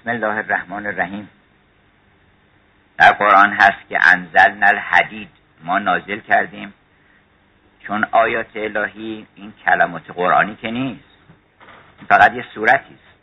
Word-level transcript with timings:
بسم 0.00 0.10
الله 0.10 0.36
الرحمن 0.36 0.86
الرحیم. 0.86 1.28
در 2.98 3.12
قرآن 3.12 3.52
هست 3.52 3.88
که 3.88 3.98
انزلنا 4.14 4.66
الحدید 4.66 5.28
ما 5.64 5.78
نازل 5.78 6.20
کردیم. 6.20 6.74
چون 7.80 8.04
آیات 8.12 8.56
الهی 8.56 9.26
این 9.34 9.52
کلمات 9.64 10.10
قرآنی 10.10 10.56
که 10.56 10.70
نیست 10.70 11.08
فقط 12.08 12.32
یه 12.32 12.44
صورتی 12.54 12.94
است. 12.94 13.18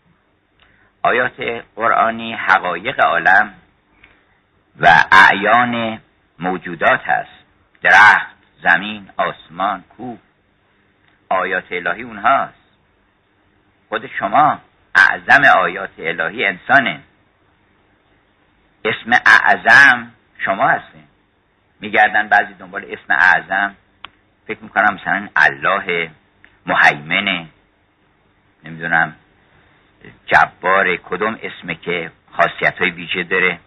آیات 1.04 1.66
قرآنی 1.76 2.34
حقایق 2.34 3.06
عالم 3.06 3.54
و 4.80 4.88
اعیان 5.12 6.02
موجودات 6.40 7.02
هست. 7.06 7.46
درخت 7.82 8.36
زمین 8.64 9.10
آسمان 9.18 9.84
کوه. 9.98 10.18
آیات 11.30 11.72
الهی 11.72 12.04
اونهاست. 12.04 12.68
خود 13.90 14.08
شما 14.20 14.60
اعظم 14.98 15.60
آیات 15.60 15.90
الهی 15.98 16.46
انسانه. 16.46 17.00
اسم 18.86 19.12
اعظم 19.26 20.12
شما 20.46 20.68
هستین. 20.68 21.04
میگردن 21.80 22.28
بعضی 22.28 22.54
دنبال 22.54 22.86
اسم 22.86 23.14
اعظم. 23.14 23.76
فکر 24.48 24.60
می‌کنم 24.62 24.96
مثلا 25.02 25.28
الله 25.36 26.12
محیمنه 26.66 27.48
نمی‌دونم 28.64 29.16
جبار 30.26 30.96
کدوم 30.96 31.40
اسمه 31.42 31.76
که 31.76 32.12
خاصیت 32.32 32.82
های 32.82 32.92
ویژه 32.92 33.24
داره. 33.24 33.60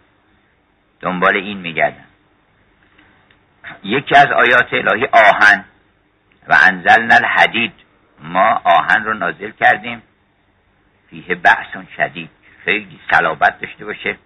دنبال 0.99 1.35
این 1.35 1.57
میگردن. 1.57 2.05
یکی 3.83 4.15
از 4.15 4.27
آیات 4.31 4.73
الهی 4.73 5.05
آهن. 5.05 5.65
و 6.47 6.57
انزلنا 6.67 7.15
الحدید. 7.15 7.73
ما 8.19 8.61
آهن 8.63 9.03
رو 9.03 9.13
نازل 9.13 9.51
کردیم. 9.51 10.01
فیه 11.11 11.35
بحث 11.35 11.67
شدید. 11.97 12.29
خیلی 12.65 12.99
صلابت 13.11 13.59
داشته 13.59 13.85
باشه 13.85 14.17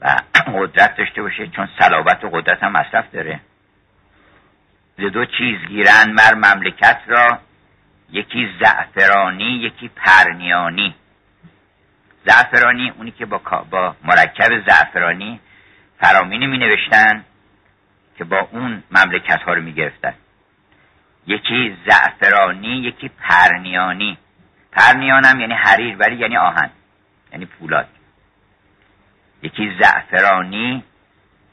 و 0.00 0.16
قدرت 0.58 0.96
داشته 0.96 1.22
باشه 1.22 1.46
چون 1.46 1.68
صلابت 1.78 2.24
و 2.24 2.30
قدرت 2.30 2.62
هم 2.62 2.72
مصرف 2.72 3.10
داره. 3.12 3.40
دو 4.98 5.24
چیز 5.24 5.58
گیرن 5.68 6.12
مر 6.12 6.34
مملکت 6.34 7.00
را 7.06 7.38
یکی 8.10 8.48
زعفرانی 8.60 9.44
یکی 9.44 9.88
پرنیانی. 9.88 10.94
زعفرانی 12.26 12.90
اونی 12.90 13.10
که 13.10 13.26
با, 13.26 13.38
با 13.70 13.96
مرکب 14.04 14.66
زعفرانی 14.66 15.40
فرامینی 16.00 16.46
می 16.46 16.58
نوشتن 16.58 17.24
که 18.18 18.24
با 18.24 18.48
اون 18.52 18.82
مملکت 18.90 19.42
ها 19.42 19.52
رو 19.52 19.62
می 19.62 19.72
گرفتن 19.72 20.14
یکی 21.26 21.76
زعفرانی 21.86 22.76
یکی 22.76 23.08
پرنیانی. 23.08 24.18
پرنیان 24.74 25.24
هم 25.24 25.40
یعنی 25.40 25.54
حریر 25.54 25.96
ولی 25.96 26.16
یعنی 26.16 26.36
آهن 26.36 26.70
یعنی 27.32 27.46
پولاد. 27.46 27.88
یکی 29.42 29.76
زعفرانی 29.80 30.84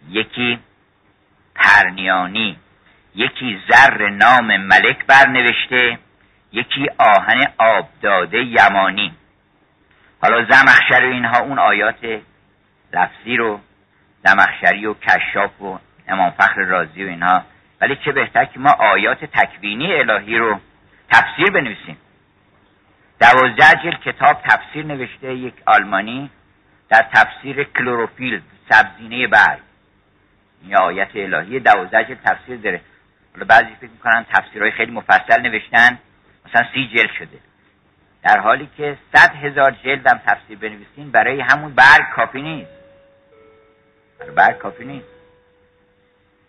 یکی 0.09 0.59
پرنیانی 1.55 2.57
یکی 3.15 3.61
زر 3.69 4.09
نام 4.09 4.57
ملک 4.57 5.05
برنوشته 5.05 5.99
یکی 6.51 6.89
آهن 6.97 7.47
آبداده 7.57 8.43
یمانی. 8.43 9.13
حالا 10.21 10.45
زمخشر 10.45 11.03
اینها 11.03 11.39
اون 11.39 11.59
آیات 11.59 12.21
لفظی 12.93 13.37
رو 13.37 13.59
زمخشری 14.25 14.85
و 14.85 14.93
کشاف 14.93 15.61
و 15.61 15.79
امام 16.07 16.31
فخر 16.31 16.61
رازی 16.61 17.03
و 17.03 17.07
اینها. 17.07 17.43
ولی 17.81 17.95
چه 17.95 18.11
بهتر 18.11 18.45
که 18.45 18.59
ما 18.59 18.71
آیات 18.71 19.25
تکوینی 19.25 19.93
الهی 19.93 20.37
رو 20.37 20.59
تفسیر 21.11 21.51
بنویسیم. 21.51 21.97
دوازده 23.21 23.83
جل 23.83 23.95
کتاب 24.11 24.41
تفسیر 24.43 24.85
نوشته 24.85 25.33
یک 25.33 25.53
آلمانی 25.65 26.29
در 26.89 27.05
تفسیر 27.13 27.63
کلوروفیل 27.63 28.41
سبزینه 28.69 29.27
برگ. 29.27 29.59
این 30.63 30.75
آیت 30.75 31.09
الهی 31.15 31.59
دوازده 31.59 32.15
تفسیر 32.25 32.57
داره. 32.57 32.81
حالا 33.33 33.45
بعضی 33.45 33.75
فکر 33.81 33.89
می‌کنن 33.89 34.25
تفسیرهای 34.33 34.71
خیلی 34.71 34.91
مفصل 34.91 35.41
نوشتن 35.41 35.99
مثلا 36.45 36.67
سی 36.73 36.87
جل 36.95 37.07
شده. 37.19 37.37
در 38.23 38.39
حالی 38.39 38.69
که 38.77 38.97
صد 39.13 39.35
هزار 39.35 39.71
جلد 39.71 40.07
هم 40.07 40.21
تفسیر 40.25 40.57
بنویسین 40.57 41.11
برای 41.11 41.41
همون 41.41 41.73
برگ 41.73 42.09
کافی 42.15 42.41
نیست. 42.41 42.71
برگ 44.35 44.57
کافی 44.57 44.85
نیست. 44.85 45.07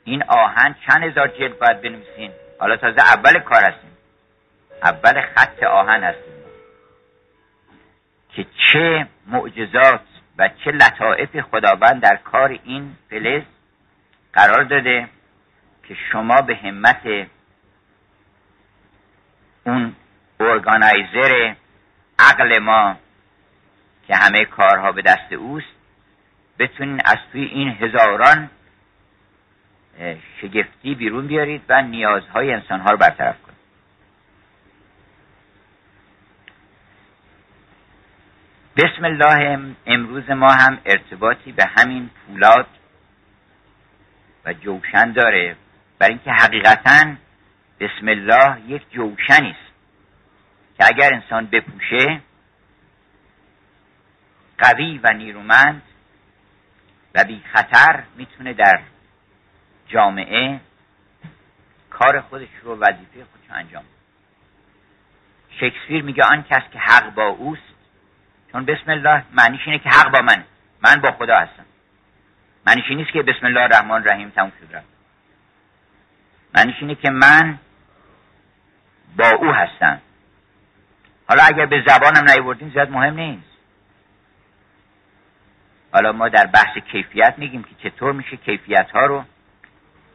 این 0.04 0.22
آهن 0.22 0.74
چند 0.86 1.02
هزار 1.02 1.28
جلد 1.28 1.58
باید 1.58 1.82
بنویسین؟ 1.82 2.30
حالا 2.58 2.76
تازه 2.76 3.00
اول 3.00 3.38
کار 3.38 3.62
هستیم. 3.62 3.96
اول 4.82 5.20
خط 5.20 5.62
آهن 5.62 6.04
هستیم. 6.04 6.41
که 8.32 8.46
چه 8.72 9.06
معجزات 9.26 10.00
و 10.38 10.48
چه 10.64 10.70
لطائف 10.70 11.40
خداوند 11.40 12.02
در 12.02 12.16
کار 12.16 12.58
این 12.64 12.96
فلز 13.10 13.42
قرار 14.32 14.64
داده 14.64 15.08
که 15.88 15.96
شما 16.12 16.42
به 16.42 16.56
همت 16.56 17.28
اون 19.64 19.94
ارگانایزر 20.40 21.54
عقل 22.18 22.58
ما 22.58 22.96
که 24.06 24.16
همه 24.16 24.44
کارها 24.44 24.92
به 24.92 25.02
دست 25.02 25.32
اوست 25.32 25.66
بتونین 26.58 27.00
از 27.04 27.18
توی 27.32 27.44
این 27.44 27.68
هزاران 27.68 28.50
شگفتی 30.40 30.94
بیرون 30.94 31.26
بیارید 31.26 31.62
و 31.68 31.82
نیازهای 31.82 32.52
انسانها 32.52 32.90
رو 32.90 32.96
برطرف 32.96 33.42
کنید. 33.42 33.51
بسم 38.76 39.04
الله 39.04 39.74
امروز 39.86 40.30
ما 40.30 40.52
هم 40.52 40.78
ارتباطی 40.86 41.52
به 41.52 41.64
همین 41.64 42.10
پولاد 42.26 42.66
و 44.44 44.52
جوشن 44.52 45.12
داره. 45.12 45.56
برای 45.98 46.12
اینکه 46.12 46.30
حقیقتا 46.30 47.14
بسم 47.80 48.08
الله 48.08 48.60
یک 48.66 48.82
جوشنی 48.90 49.50
است 49.50 49.72
که 50.78 50.84
اگر 50.86 51.14
انسان 51.14 51.46
بپوشه 51.46 52.20
قوی 54.58 55.00
و 55.02 55.12
نیرومند 55.12 55.82
و 57.14 57.24
بی 57.24 57.42
خطر 57.52 58.02
می‌تونه 58.16 58.52
در 58.52 58.80
جامعه 59.88 60.60
کار 61.90 62.20
خودش 62.20 62.48
رو 62.62 62.76
وظیفه 62.76 63.24
خودش 63.24 63.50
رو 63.50 63.56
انجام 63.56 63.84
شکسپیر 65.60 66.02
میگه 66.02 66.24
آن 66.24 66.42
کس 66.42 66.62
که 66.72 66.78
حق 66.78 67.14
با 67.14 67.26
اوست 67.26 67.71
چون 68.52 68.64
بسم 68.64 68.90
الله 68.90 69.24
معنیش 69.32 69.60
اینه 69.66 69.78
که 69.78 69.88
حق 69.88 70.10
با 70.10 70.20
من 70.20 70.44
من 70.82 71.00
با 71.00 71.10
خدا 71.10 71.36
هستم. 71.36 71.64
معنیش 72.66 72.90
نیست 72.90 73.10
که 73.12 73.22
بسم 73.22 73.46
الله 73.46 73.60
الرحمن 73.60 73.90
الرحیم 73.90 74.30
تموم 74.30 74.52
شد 74.60 74.76
رفت. 74.76 74.86
معنیش 76.54 76.76
اینه 76.80 76.94
که 76.94 77.10
من 77.10 77.58
با 79.16 79.28
او 79.28 79.52
هستم. 79.52 80.00
حالا 81.28 81.42
اگر 81.44 81.66
به 81.66 81.84
زبانم 81.86 82.30
نیوردیم 82.30 82.70
زیاد 82.70 82.90
مهم 82.90 83.14
نیست. 83.14 83.52
حالا 85.92 86.12
ما 86.12 86.28
در 86.28 86.46
بحث 86.46 86.78
کیفیت 86.78 87.34
میگیم 87.38 87.62
که 87.62 87.90
چطور 87.90 88.12
میشه 88.12 88.36
کیفیت 88.36 88.90
ها 88.90 89.06
رو 89.06 89.24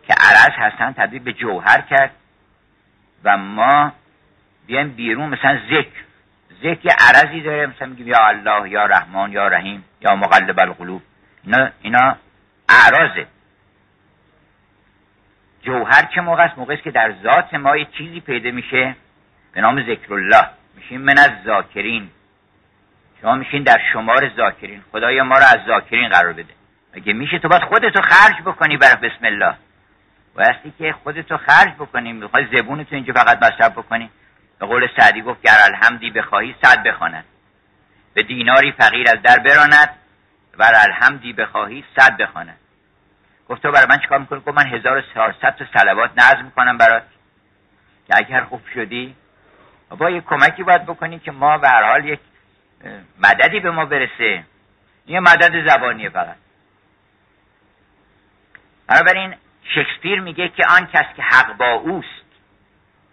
که 0.08 0.14
عرض 0.14 0.54
هستن 0.58 0.94
تبدیل 0.94 1.24
به 1.24 1.34
جوهر 1.34 1.82
کرد 1.82 2.12
و 3.24 3.38
ما 3.38 3.92
بیایم 4.68 4.90
بیرون 4.90 5.30
مثلا 5.30 5.60
ذکر. 5.70 6.07
ذکر 6.60 6.86
یه 6.86 6.96
عرضی 7.00 7.42
داره 7.42 7.66
مثلا 7.66 7.88
میگیم 7.88 8.08
یا 8.08 8.28
الله 8.28 8.70
یا 8.70 8.86
رحمان 8.86 9.32
یا 9.32 9.48
رحیم 9.48 9.84
یا 10.02 10.16
مقلب 10.16 10.60
القلوب. 10.60 11.02
اینا, 11.44 11.70
اینا 11.82 12.16
اعراضه. 12.70 13.28
جوهر 15.62 16.10
چه 16.16 16.22
موقع 16.22 16.44
است 16.44 16.58
موقع 16.58 16.74
است 16.74 16.84
که 16.84 16.92
در 16.92 17.14
ذات 17.24 17.54
ما 17.54 17.78
یه 17.78 17.88
چیزی 17.98 18.20
پیدا 18.20 18.52
میشه 18.52 18.96
به 19.54 19.62
نام 19.62 19.84
ذکر 19.84 20.14
الله 20.14 20.50
میشیم 20.76 21.02
من 21.02 21.18
از 21.18 21.32
ذاکرین. 21.46 22.10
شما 23.22 23.36
میشین 23.36 23.64
در 23.64 23.82
شمار 23.94 24.32
ذاکرین. 24.38 24.82
خدایا 24.92 25.24
ما 25.24 25.36
رو 25.38 25.44
از 25.44 25.66
ذاکرین 25.68 26.10
قرار 26.10 26.34
بده. 26.34 26.54
اگه 26.94 27.14
میشه 27.14 27.40
تو 27.40 27.48
باید 27.48 27.64
خودتو 27.64 28.02
خرج 28.02 28.42
بکنی 28.46 28.78
برای 28.78 28.96
بسم 28.96 29.26
الله. 29.26 29.56
بایستی 30.36 30.74
که 30.78 30.96
خودتو 31.04 31.38
خرج 31.38 31.74
بکنی 31.74 32.14
می‌خوای 32.14 32.48
زبونتو 32.58 32.96
اینجا 32.96 33.14
فقط 33.14 33.38
مصرف 33.38 33.72
بکنی. 33.72 34.10
به 34.60 34.66
قول 34.66 34.88
سعدی 34.98 35.22
گفت 35.22 35.42
گر 35.42 35.58
الحمدی 35.62 36.12
بخواهی 36.12 36.56
صد 36.62 36.84
بخواند. 36.84 37.26
به 38.14 38.24
دیناری 38.24 38.72
فقیر 38.72 39.08
از 39.10 39.22
در 39.22 39.40
براند 39.40 39.90
و 40.58 40.64
الحمدی 40.64 41.34
بخواهی 41.34 41.84
صد 41.96 42.18
بخواند. 42.18 42.58
گفت 43.50 43.62
تو 43.62 43.72
برای 43.72 43.88
من 43.90 43.98
چیکار 43.98 44.20
می‌کنی؟ 44.20 44.40
گفت 44.40 44.58
من 44.58 44.68
1400 44.68 45.56
تا 45.56 45.66
صلوات 45.80 46.12
نظم 46.18 46.46
می‌کنم 46.46 46.78
برات. 46.78 47.04
که 48.08 48.14
اگر 48.18 48.44
خوب 48.44 48.62
شدی 48.74 49.16
با 49.90 50.10
یه 50.10 50.22
کمکی 50.22 50.64
باید 50.64 50.86
بکنی 50.86 51.20
که 51.20 51.32
ما 51.32 51.58
به 51.58 51.70
هر 51.70 51.84
حال 51.84 52.06
یک 52.06 52.20
مددی 53.20 53.60
به 53.60 53.72
ما 53.72 53.86
برسه. 53.86 54.44
یه 55.08 55.20
مدد 55.20 55.70
زبانیه 55.70 56.10
فقط. 56.10 56.36
بنابراین 58.88 59.36
شکسپیر 59.64 60.22
میگه 60.22 60.50
که 60.50 60.66
آن 60.70 60.88
کس 60.88 61.06
که 61.16 61.24
حق 61.24 61.58
با 61.58 61.72
اوست 61.72 62.26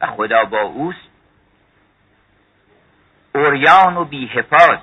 و 0.00 0.06
خدا 0.06 0.44
با 0.44 0.61
اوست 0.61 1.14
اوریان 3.35 3.97
و 3.97 4.05
بیحفاظ. 4.05 4.79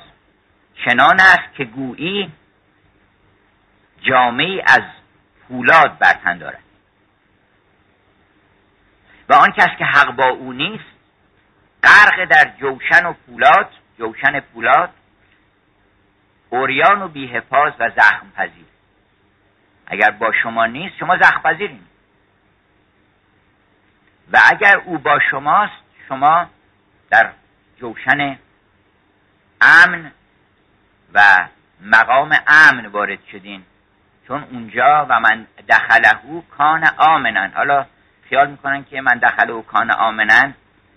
چنان 0.85 1.19
است 1.19 1.53
که 1.53 1.65
گویی 1.65 2.31
جامعی 4.01 4.61
از 4.61 4.81
فولاد 5.47 5.97
برتن 5.99 6.37
دارد. 6.37 6.63
و 9.29 9.33
آن 9.33 9.51
کس 9.51 9.69
که 9.77 9.85
حق 9.85 10.15
با 10.15 10.27
او 10.27 10.53
نیست 10.53 10.91
غرق 11.83 12.25
در 12.25 12.51
جوشن 12.59 13.05
و 13.05 13.13
فولاد 13.13 13.69
جوشن 13.97 14.39
فولاد 14.39 14.89
اوریان 16.49 17.01
و 17.01 17.07
بیهپاز 17.07 17.73
و 17.79 17.89
زخم 17.89 18.31
پذیر 18.35 18.65
اگر 19.87 20.11
با 20.11 20.31
شما 20.43 20.65
نیست 20.65 20.97
شما 20.97 21.17
زخم 21.17 21.41
پذیرین 21.41 21.85
و 24.33 24.39
اگر 24.49 24.77
او 24.77 24.97
با 24.97 25.19
شماست 25.31 25.83
شما 26.07 26.49
در 27.09 27.31
جوشن 27.81 28.37
امن 29.61 30.11
و 31.13 31.47
مقام 31.81 32.31
امن 32.47 32.85
وارد 32.85 33.19
شدین. 33.31 33.63
چون 34.27 34.43
اونجا 34.43 35.05
و 35.09 35.19
من 35.19 35.47
دخلهو 35.69 36.41
کان 36.41 36.87
آمنن. 36.97 37.51
حالا 37.55 37.85
خیال 38.29 38.49
می‌کنن 38.49 38.83
که 38.83 39.01
من 39.01 39.17
دخله 39.17 39.61
کان 39.61 39.91
آمنن 39.91 40.53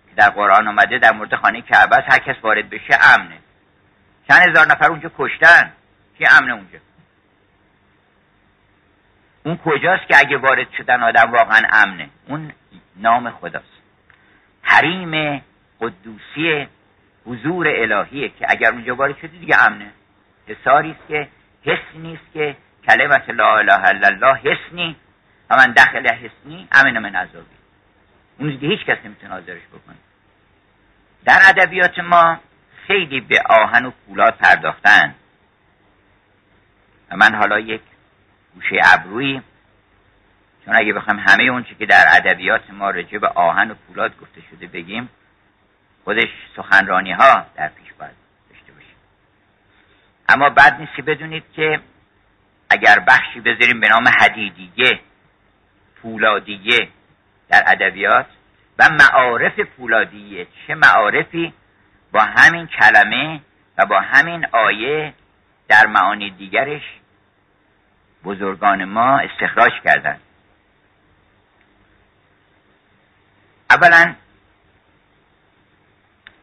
که 0.09 0.15
در 0.17 0.31
قرآن 0.31 0.69
آمده 0.69 0.99
در 0.99 1.13
مورد 1.13 1.35
خانه 1.35 1.63
کعبه 1.63 1.97
هر 1.97 2.19
کس 2.19 2.37
وارد 2.43 2.71
بشه 2.71 2.99
امنه. 3.15 3.39
چند 4.29 4.49
هزار 4.49 4.67
نفر 4.67 4.87
اونجا 4.87 5.11
کشتن؟ 5.19 5.73
که 6.19 6.27
امنه 6.37 6.53
اونجا؟ 6.53 6.79
اون 9.45 9.57
کجاست 9.57 10.09
که 10.09 10.19
اگه 10.19 10.37
وارد 10.37 10.67
شدن 10.79 11.03
آدم 11.03 11.33
واقعا 11.33 11.63
امنه؟ 11.73 12.09
اون 12.29 12.53
نام 12.97 13.31
خداست. 13.31 13.75
حریم 14.63 15.43
قدوسی 15.81 16.69
حضور 17.27 17.69
الهیه 17.69 18.29
که 18.29 18.47
اگر 18.49 18.71
اونجا 18.71 18.95
وارد 18.95 19.19
شدی 19.19 19.39
دیگه 19.39 19.57
امنه. 19.67 19.91
حساری 20.47 20.91
است 20.91 21.09
که 21.09 21.29
حس 21.63 21.95
نیست 21.95 22.33
که 22.35 22.57
کلمت 22.89 23.31
لا 23.31 23.59
اله 23.59 23.89
الا 23.89 24.07
الله 24.07 24.37
حسنی 24.37 24.97
و 25.51 25.57
من 25.57 25.73
دخل 25.73 26.07
حسنی 26.09 26.69
امن 26.73 26.99
من 26.99 27.17
عذابی. 27.17 27.47
اون 28.39 28.49
دیگه 28.49 28.69
هیچ 28.69 28.85
کس 28.85 28.99
نمی‌تونه 29.05 29.33
حاضرش 29.33 29.63
بکنه. 29.63 29.97
در 31.25 31.39
ادبیات 31.49 31.99
ما 31.99 32.39
خیلی 32.87 33.21
به 33.21 33.43
آهن 33.49 33.85
و 33.85 33.91
فولاد 34.07 34.35
پرداختن. 34.35 35.15
و 37.11 37.17
من 37.17 37.35
حالا 37.35 37.59
یک 37.59 37.81
گوشه 38.55 38.81
ابروی 38.85 39.41
چون 40.65 40.77
اگه 40.77 40.93
بخوایم 40.93 41.21
همه 41.21 41.45
اون 41.45 41.65
که 41.79 41.87
در 41.87 42.05
ادبیات 42.17 42.71
ما 42.71 42.91
رجب 42.91 43.21
به 43.21 43.29
آهن 43.29 43.71
و 43.71 43.75
فولاد 43.87 44.19
گفته 44.21 44.43
شده 44.51 44.67
بگیم 44.67 45.09
خودش 46.05 46.29
سخنرانی 46.57 47.13
ها 47.13 47.47
در 47.57 47.69
پیش 47.69 47.93
باید 47.99 48.13
داشته 48.51 48.73
باشیم 48.73 48.97
اما 50.29 50.51
بعد 50.51 50.81
نیستی 50.81 51.03
بدونید 51.03 51.45
که 51.57 51.81
اگر 52.71 52.99
بخشی 53.09 53.41
بذاریم 53.41 53.81
به 53.81 53.89
نام 53.89 54.09
حدیدیه 54.09 55.01
فولادیه 56.03 56.89
در 57.49 57.65
ادبیات 57.67 58.27
و 58.79 58.89
معارف 58.89 59.61
فولادیه 59.77 60.47
چه 60.67 60.75
معارفی؟ 60.75 61.53
با 62.13 62.21
همین 62.21 62.67
کلمه 62.67 63.41
و 63.79 63.87
با 63.87 64.01
همین 64.01 64.47
آیه 64.53 65.15
در 65.69 65.87
معانی 65.87 66.31
دیگرش 66.31 66.83
بزرگان 68.25 68.85
ما 68.85 69.19
استخراج 69.19 69.73
کردند. 69.85 70.21
اولا 73.71 74.15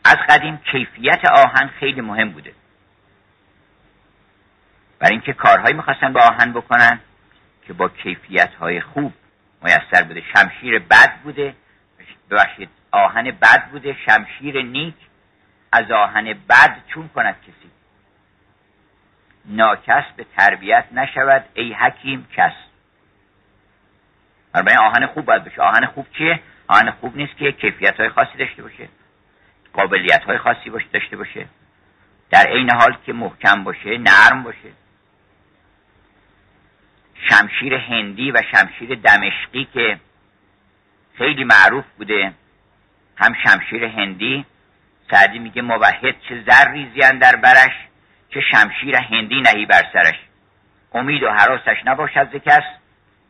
از 0.04 0.18
قدیم 0.30 0.58
کیفیت 0.58 1.26
آهن 1.26 1.68
خیلی 1.68 2.02
مهم 2.02 2.30
بوده. 2.30 2.54
برای 5.00 5.14
اینکه 5.14 5.34
کارهایی 5.34 5.74
می‌خواستن 5.74 6.14
با 6.14 6.22
آهن 6.22 6.54
بکنن 6.54 7.00
که 7.68 7.74
با 7.74 7.90
کیفیت 7.90 8.54
های 8.54 8.82
خوب 8.82 9.14
میسر 9.64 10.04
بوده. 10.04 10.24
شمشیر 10.34 10.80
بد 10.80 11.20
بوده. 11.24 11.56
ببخشید 12.30 12.70
آهن 12.92 13.24
بد 13.24 13.70
بوده. 13.72 13.98
شمشیر 14.06 14.62
نیک 14.62 14.96
از 15.72 15.92
آهن 15.92 16.34
بد 16.50 16.78
چون 16.88 17.08
کند 17.08 17.36
کسی. 17.42 17.72
ناکس 19.46 20.04
به 20.16 20.26
تربیت 20.38 20.86
نشود. 20.92 21.46
ای 21.54 21.74
حکیم 21.74 22.28
کس. 22.36 22.54
برای 24.54 24.78
آهن 24.78 25.08
خوب 25.08 25.26
باید 25.26 25.44
بشه 25.44 25.62
آهن 25.62 25.86
خوب 25.86 26.08
چیه؟ 26.18 26.40
آهن 26.68 26.92
خوب 26.92 27.18
نیست 27.18 27.38
که 27.38 27.52
کیفیت 27.52 28.00
های 28.00 28.10
خاصی 28.10 28.38
داشته 28.38 28.64
باشه. 28.64 28.90
قابلیت 29.74 30.24
های 30.24 30.38
خاصی 30.38 30.70
باشه 30.70 30.86
داشته 30.94 31.18
باشه. 31.18 31.46
در 32.30 32.48
عین 32.48 32.72
حال 32.72 32.98
که 33.06 33.14
محکم 33.14 33.64
باشه 33.64 33.98
نرم 33.98 34.44
باشه. 34.44 34.72
شمشیر 37.30 37.74
هندی 37.74 38.32
و 38.32 38.42
شمشیر 38.52 38.96
دمشقی 38.96 39.68
که 39.74 40.00
خیلی 41.18 41.44
معروف 41.44 41.86
بوده 41.98 42.34
هم 43.16 43.34
شمشیر 43.44 43.84
هندی. 43.84 44.46
سعدی 45.12 45.40
میگه 45.40 45.62
موحد 45.62 46.16
چه 46.30 46.44
زر 46.48 46.72
ریزیان 46.72 47.18
در 47.18 47.36
برش 47.36 47.74
چه 48.30 48.42
شمشیر 48.52 48.96
هندی 48.96 49.42
نهی 49.42 49.66
بر 49.66 49.84
سرش. 49.94 50.16
امید 50.94 51.24
و 51.24 51.30
حراسش 51.30 51.78
نباشد 51.86 52.30
ز 52.34 52.36
کس 52.36 52.64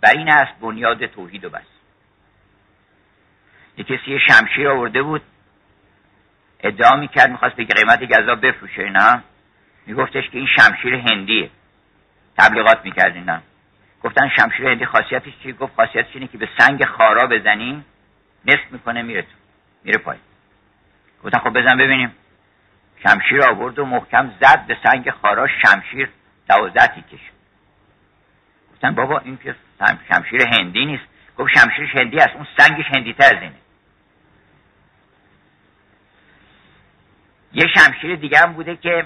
بر 0.01 0.11
این 0.11 0.29
است 0.29 0.51
بنیاد 0.61 1.05
توحید 1.05 1.45
و 1.45 1.49
بس. 1.49 1.65
یه 3.77 3.83
کسی 3.83 4.19
شمشیر 4.27 4.69
آورده 4.69 5.01
بود 5.01 5.21
ادعا 6.63 6.95
می‌کرد 6.95 7.29
می‌خواست 7.29 7.55
به 7.55 7.63
قیمت 7.63 8.03
گذا 8.03 8.35
بفروشه 8.35 8.89
نه 8.89 9.23
میگفتش 9.85 10.29
که 10.29 10.37
این 10.37 10.47
شمشیر 10.57 10.95
هندیه 10.95 11.49
تبلیغات 12.37 12.85
می‌کرد 12.85 13.15
اینا. 13.15 13.41
گفتن 14.03 14.29
شمشیر 14.29 14.67
هندی 14.67 14.85
خاصیتش 14.85 15.33
چی؟ 15.43 15.53
گفت 15.53 15.75
خاصیتش 15.75 16.09
اینه 16.13 16.27
که 16.27 16.37
به 16.37 16.49
سنگ 16.57 16.85
خارا 16.85 17.27
بزنی 17.27 17.83
نصف 18.45 18.71
می‌کنه 18.71 19.01
میره 19.01 19.21
تو 19.21 19.27
میره 19.83 19.97
پای 19.97 20.17
گفتن 21.23 21.39
خب 21.39 21.49
بزن 21.49 21.77
ببینیم. 21.77 22.11
شمشیر 23.03 23.43
آورد 23.43 23.79
و 23.79 23.85
محکم 23.85 24.31
زد 24.41 24.65
به 24.67 24.77
سنگ 24.83 25.09
خارا 25.09 25.47
شمشیر 25.47 26.09
دوازده 26.49 26.87
تیکش 26.87 27.21
گفتن 28.73 28.95
بابا 28.95 29.19
این 29.19 29.37
که 29.43 29.55
شمشیر 30.13 30.47
هندی 30.47 30.85
نیست. 30.85 31.03
گفت 31.37 31.49
شمشیرش 31.53 31.95
هندی 31.95 32.17
است 32.17 32.35
اون 32.35 32.47
سنگش 32.57 32.85
هندی 32.85 33.13
تر 33.13 33.35
از 33.35 33.41
یه 37.53 37.67
شمشیر 37.67 38.15
دیگه 38.15 38.39
هم 38.39 38.53
بوده 38.53 38.75
که 38.75 39.05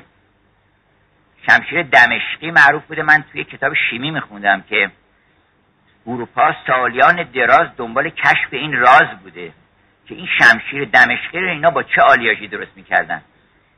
شمشیر 1.49 1.83
دمشقی 1.83 2.51
معروف 2.51 2.85
بوده. 2.85 3.03
من 3.03 3.23
توی 3.31 3.43
کتاب 3.43 3.73
شیمی 3.89 4.11
میخوندم 4.11 4.61
که 4.61 4.91
اروپا 6.07 6.55
سالیان 6.67 7.23
دراز 7.23 7.67
دنبال 7.77 8.09
کشف 8.09 8.47
این 8.51 8.73
راز 8.73 9.19
بوده 9.23 9.53
که 10.05 10.15
این 10.15 10.27
شمشیر 10.37 10.85
دمشقی 10.85 11.39
رو 11.39 11.49
اینا 11.49 11.69
با 11.69 11.83
چه 11.83 12.01
آلیاژی 12.01 12.47
درست 12.47 12.71
می‌کردن 12.75 13.21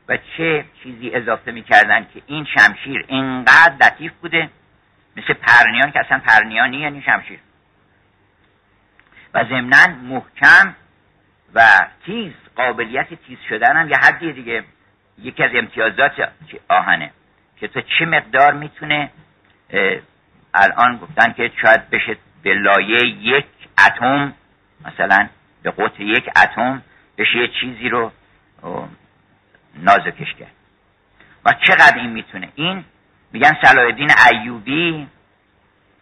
و 0.08 0.16
چه 0.36 0.64
چیزی 0.82 1.10
اضافه 1.14 1.52
می‌کردن 1.52 2.06
که 2.14 2.22
این 2.26 2.46
شمشیر 2.58 3.04
اینقدر 3.08 3.74
لطیف 3.80 4.12
بوده. 4.12 4.50
مثل 5.16 5.32
پرنیان 5.32 5.90
که 5.90 6.00
اصلا 6.00 6.18
پرنیانی 6.18 6.76
یعنی 6.76 7.02
شمشیر. 7.02 7.38
و 9.34 9.44
ضمنا 9.44 9.86
محکم 9.86 10.74
و 11.54 11.86
تیز 12.06 12.32
قابلیت 12.56 13.14
تیز 13.14 13.38
شدن 13.48 13.76
هم 13.76 13.88
یه 13.88 13.96
حدی 13.96 14.32
دیگه. 14.32 14.64
یکی 15.18 15.42
از 15.42 15.50
امتیازات 15.54 16.12
آهنه. 16.68 17.10
که 17.60 17.68
تو 17.68 17.80
چه 17.80 18.04
مقدار 18.04 18.52
می‌تونه 18.52 19.10
الان 20.54 20.96
گفتن 20.96 21.32
که 21.32 21.52
شاید 21.62 21.90
بشه 21.90 22.16
به 22.42 22.54
لایه 22.54 23.06
یک 23.06 23.46
اتم 23.86 24.34
مثلا 24.84 25.28
به 25.62 25.70
قطر 25.70 26.00
یک 26.00 26.30
اتم 26.36 26.82
بشه 27.18 27.36
یه 27.36 27.48
چیزی 27.60 27.88
رو 27.88 28.12
نازکش 29.74 30.34
کرد. 30.38 30.52
و 31.44 31.54
چقدر 31.66 31.98
این 31.98 32.10
می‌تونه؟ 32.10 32.48
این 32.54 32.84
میگن 33.32 33.56
صلاح 33.62 33.94
ایوبی 34.30 35.06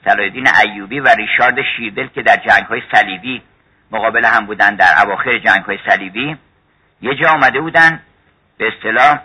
صلاح 0.04 0.30
ایوبی 0.64 1.00
و 1.00 1.08
ریشارد 1.08 1.62
شیردل 1.76 2.06
که 2.06 2.22
در 2.22 2.36
جنگ 2.36 2.66
های 2.66 2.82
صلیبی 2.92 3.42
مقابل 3.90 4.24
هم 4.24 4.46
بودن 4.46 4.74
در 4.74 4.94
اواخر 5.04 5.38
جنگ 5.38 5.64
های 5.64 5.78
صلیبی 5.88 6.36
یه 7.00 7.14
جا 7.14 7.30
آمده 7.30 7.60
بودن 7.60 8.00
به 8.58 8.68
اصطلاح 8.68 9.20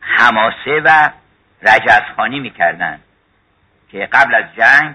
حماسه 0.00 0.80
و 0.84 1.10
رجزخانی 1.62 2.40
می‌کردن 2.40 3.00
که 3.88 4.08
قبل 4.12 4.34
از 4.34 4.44
جنگ 4.56 4.94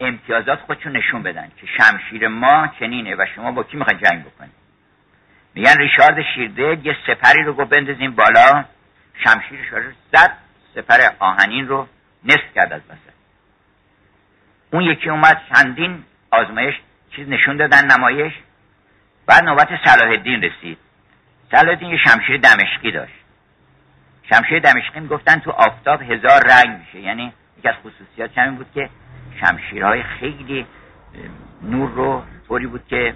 امتیازات 0.00 0.60
خودشون 0.60 0.96
نشون 0.96 1.22
بدن 1.22 1.52
که 1.56 1.66
شمشیر 1.66 2.28
ما 2.28 2.68
چنینه 2.78 3.14
و 3.14 3.26
شما 3.34 3.52
با 3.52 3.62
کی 3.62 3.76
می‌خواین 3.76 4.00
جنگ 4.00 4.24
بکنید 4.24 4.58
میگن 5.54 5.78
ریشارد 5.78 6.22
شیرده 6.34 6.78
یه 6.82 6.96
سپری 7.06 7.42
رو 7.42 7.52
گو 7.52 7.64
بندازیم 7.64 8.14
بالا 8.14 8.64
شمشیرش 9.24 9.68
رو 9.68 9.92
زد 10.12 10.36
سپر 10.74 10.98
آهنین 11.18 11.68
رو 11.68 11.88
نصف 12.24 12.54
کرد 12.54 12.72
از 12.72 12.80
وسط. 12.88 13.14
اون 14.72 14.82
یکی 14.82 15.10
اومد 15.10 15.42
چندین 15.54 16.04
آزمایش 16.30 16.74
چیز 17.16 17.28
نشون 17.28 17.56
دادن 17.56 17.86
نمایش. 17.86 18.32
بعد 19.26 19.44
نوبت 19.44 19.68
صلاح 19.84 20.08
الدین 20.10 20.42
رسید. 20.42 20.78
صلاح 21.50 21.68
الدین 21.68 21.90
یه 21.90 21.98
شمشیر 22.04 22.36
دمشقی 22.36 22.92
داشت. 22.92 23.12
شمشیر 24.22 24.58
دمشقی 24.58 25.06
گفتن 25.06 25.38
تو 25.38 25.50
آفتاب 25.50 26.02
هزار 26.02 26.42
رنگ 26.50 26.78
میشه. 26.78 27.00
یعنی 27.00 27.32
یکی 27.58 27.68
از 27.68 27.74
خصوصیات 27.74 28.38
همین 28.38 28.56
بود 28.56 28.72
که 28.74 28.90
شمشیرهای 29.40 30.02
خیلی 30.02 30.66
نور 31.62 31.90
رو 31.90 32.24
طوری 32.48 32.66
بود 32.66 32.86
که 32.86 33.14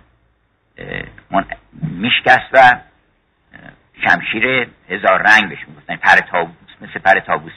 میشکست 1.73 2.49
و 2.53 2.81
شمشیر 4.05 4.69
هزار 4.89 5.23
رنگ 5.23 5.49
بهش 5.49 5.69
می‌گفتن. 5.69 5.97
پر 5.97 6.17
تابوس 6.17 6.71
مثل 6.81 6.99
پر 6.99 7.21
تابوس 7.21 7.53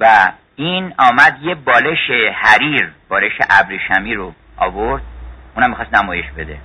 و 0.00 0.32
این 0.60 0.94
آمد 0.98 1.38
یه 1.42 1.54
بالش 1.54 2.10
حریر 2.34 2.92
بالش 3.08 3.32
ابریشمی 3.50 4.14
رو 4.14 4.34
آورد. 4.56 5.02
اونم 5.56 5.70
می‌خواست 5.70 5.94
نمایش 5.94 6.26
بده. 6.36 6.58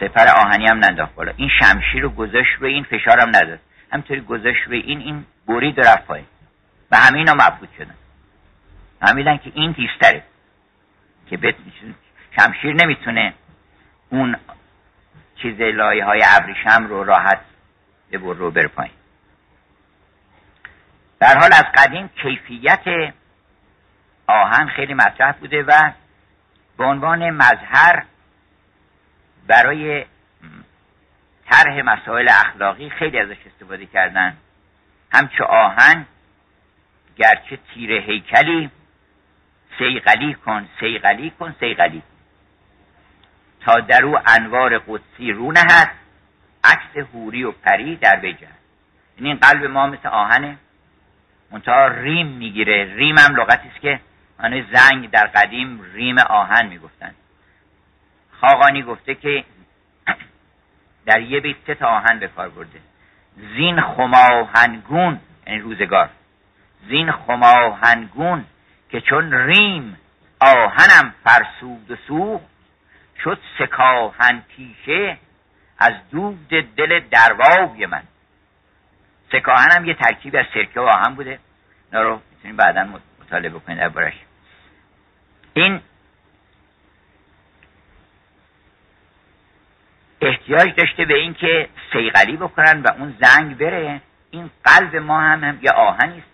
سپر 0.00 0.26
آهنی 0.28 0.66
هم 0.66 0.78
ننداخت 0.78 1.14
بالا. 1.14 1.32
این 1.36 1.50
شمشیر 1.58 2.02
رو 2.02 2.10
گذاشت 2.10 2.50
روی 2.60 2.72
این 2.72 2.84
فشار 2.84 3.20
هم 3.20 3.28
نداد 3.28 3.58
همینطوری 3.92 4.20
گذاشت 4.20 4.62
روی 4.66 4.80
این 4.80 4.98
این 5.00 5.24
برید 5.48 5.78
و 5.78 5.82
رفت 5.82 6.06
پایین. 6.06 6.26
و 6.90 6.96
همه 6.96 7.18
اینا 7.18 7.34
مبهوت 7.34 7.68
شدن. 7.78 7.94
فهمیدن 9.00 9.36
که 9.36 9.52
این 9.54 9.74
تیزتره. 9.74 10.22
که 11.30 11.54
شمشیر 12.40 12.74
نمی‌تونه 12.74 13.34
اون 14.10 14.36
چیز 15.42 15.60
لایه 15.60 16.04
های 16.04 16.22
ابریشم 16.26 16.86
رو 16.86 17.04
راحت 17.04 17.40
ببر 18.12 18.34
رو 18.34 18.50
بر 18.50 18.66
پایین. 18.66 18.95
در 21.20 21.38
حال 21.38 21.50
از 21.52 21.64
قدیم 21.74 22.08
کیفیت 22.08 23.14
آهن 24.26 24.68
خیلی 24.68 24.94
مطرح 24.94 25.32
بوده 25.32 25.62
و 25.62 25.92
به 26.78 26.84
عنوان 26.84 27.30
مظهر 27.30 28.04
برای 29.46 30.04
طرح 31.50 31.82
مسائل 31.82 32.28
اخلاقی 32.28 32.90
خیلی 32.90 33.18
ازش 33.18 33.36
استفاده 33.46 33.86
کردن. 33.86 34.36
همچه 35.12 35.44
آهن 35.44 36.06
گرچه 37.16 37.58
تیر 37.74 37.92
هیکلی 37.92 38.70
سیغلی 39.78 40.34
کن 40.34 40.68
سیغلی 40.80 41.30
کن 41.30 41.54
سیغلی 41.60 42.02
تا 43.60 43.80
در 43.80 44.04
او 44.04 44.18
انوار 44.26 44.78
قدسی 44.78 45.32
رو 45.32 45.52
نهد 45.52 45.90
عکس 46.64 47.06
هوری 47.14 47.44
و 47.44 47.52
پری 47.52 47.96
در 47.96 48.16
بجه 48.16 48.48
یعنی 49.16 49.28
این 49.28 49.36
قلب 49.36 49.64
ما 49.64 49.86
مثل 49.86 50.08
آهنه. 50.08 50.58
منتها 51.50 51.86
ریم 51.86 52.26
می‌گیره. 52.26 52.94
ریم 52.94 53.18
هم 53.18 53.36
لغتی 53.36 53.68
است 53.68 53.80
که 53.80 54.00
معنی 54.38 54.66
زنگ 54.72 55.10
در 55.10 55.26
قدیم 55.26 55.80
ریم 55.92 56.18
آهن 56.18 56.66
می‌گفتن. 56.66 57.14
خاقانی 58.40 58.82
گفته 58.82 59.14
که 59.14 59.44
در 61.06 61.20
یه 61.20 61.40
بیت 61.40 61.70
تا 61.70 61.86
آهن 61.86 62.18
به 62.18 62.28
کار 62.28 62.48
برده. 62.48 62.80
زین 63.56 63.80
خماهنگون 63.80 65.20
یعنی 65.46 65.60
روزگار. 65.60 66.10
زین 66.88 67.12
خماهنگون 67.12 68.44
که 68.90 69.00
چون 69.00 69.32
ریم 69.32 69.96
آهنم 70.40 71.14
فرسود 71.24 71.90
و 71.90 71.96
سوخت 72.08 72.44
شد 73.24 73.38
سکاهن 73.58 74.42
پیشه 74.56 75.18
از 75.78 75.92
دود 76.10 76.48
دل 76.48 77.00
دروای 77.00 77.86
من. 77.86 78.02
سکاهن 79.32 79.70
هم 79.70 79.84
یه 79.84 79.94
ترکیب 79.94 80.36
از 80.36 80.44
سرکه 80.54 80.80
و 80.80 80.84
آهن 80.84 81.14
بوده. 81.14 81.38
اینا 81.92 82.02
رو 82.02 82.20
می‌تونیم 82.30 82.56
بعدا 82.56 82.88
مطالعه 83.20 83.50
بکنید 83.50 83.78
دربارش 83.78 84.14
این 85.54 85.80
احتیاج 90.20 90.74
داشته 90.76 91.04
به 91.04 91.14
اینکه 91.14 91.68
سیغلی 91.92 92.36
بکنن 92.36 92.82
و 92.82 92.88
اون 92.98 93.16
زنگ 93.20 93.58
بره. 93.58 94.00
این 94.30 94.50
قلب 94.64 94.96
ما 94.96 95.20
هم, 95.20 95.44
هم 95.44 95.58
یه 95.62 95.70
آهنی 95.70 96.18
است 96.18 96.30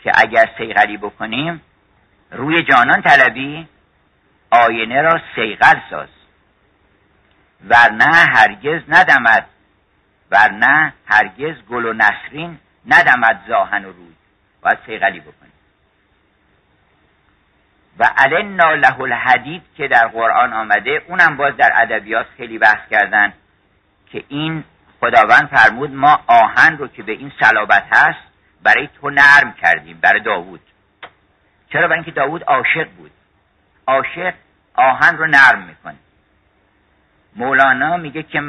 که 0.00 0.12
اگر 0.14 0.50
سیغلی 0.58 0.96
بکنیم 0.96 1.62
روی 2.30 2.62
جانان 2.62 3.02
طلبی 3.02 3.68
آینه 4.50 5.02
را 5.02 5.20
سیغل 5.34 5.80
ساز. 5.90 6.08
ورنه 7.68 8.14
هرگز 8.14 8.82
ندمد 8.88 9.48
ورنه 10.30 10.94
هرگز 11.06 11.62
گل 11.70 11.84
و 11.84 11.92
نسرین 11.92 12.58
ندمد 12.86 13.40
زاهن 13.48 13.84
و 13.84 13.92
روی. 13.92 14.14
باید 14.62 14.78
سیغلی 14.86 15.20
بکنیم. 15.20 15.52
و 17.98 18.10
علنا 18.18 18.74
له 18.74 19.00
الحدید 19.00 19.62
که 19.76 19.88
در 19.88 20.08
قرآن 20.08 20.52
آمده 20.52 21.02
اونم 21.08 21.36
باز 21.36 21.56
در 21.56 21.72
ادبیات 21.76 22.26
خیلی 22.36 22.58
بحث 22.58 22.88
کردن 22.90 23.32
که 24.12 24.24
این 24.28 24.64
خداوند 25.00 25.48
فرمود 25.48 25.90
ما 25.90 26.20
آهن 26.26 26.78
رو 26.78 26.88
که 26.88 27.02
به 27.02 27.12
این 27.12 27.32
صلابت 27.40 27.84
هست 27.90 28.18
برای 28.62 28.88
تو 29.00 29.10
نرم 29.10 29.52
کردیم 29.52 29.98
برای 30.02 30.20
داوود. 30.20 30.60
چرا؟ 31.72 31.86
برای 31.86 31.94
اینکه 31.94 32.10
داوود 32.10 32.42
عاشق 32.42 32.88
بود. 32.96 33.10
عاشق 33.86 34.34
آهن 34.74 35.16
رو 35.16 35.26
نرم 35.26 35.62
می‌کنه. 35.62 35.96
مولانا 37.36 37.96
میگه 37.96 38.22
که 38.22 38.40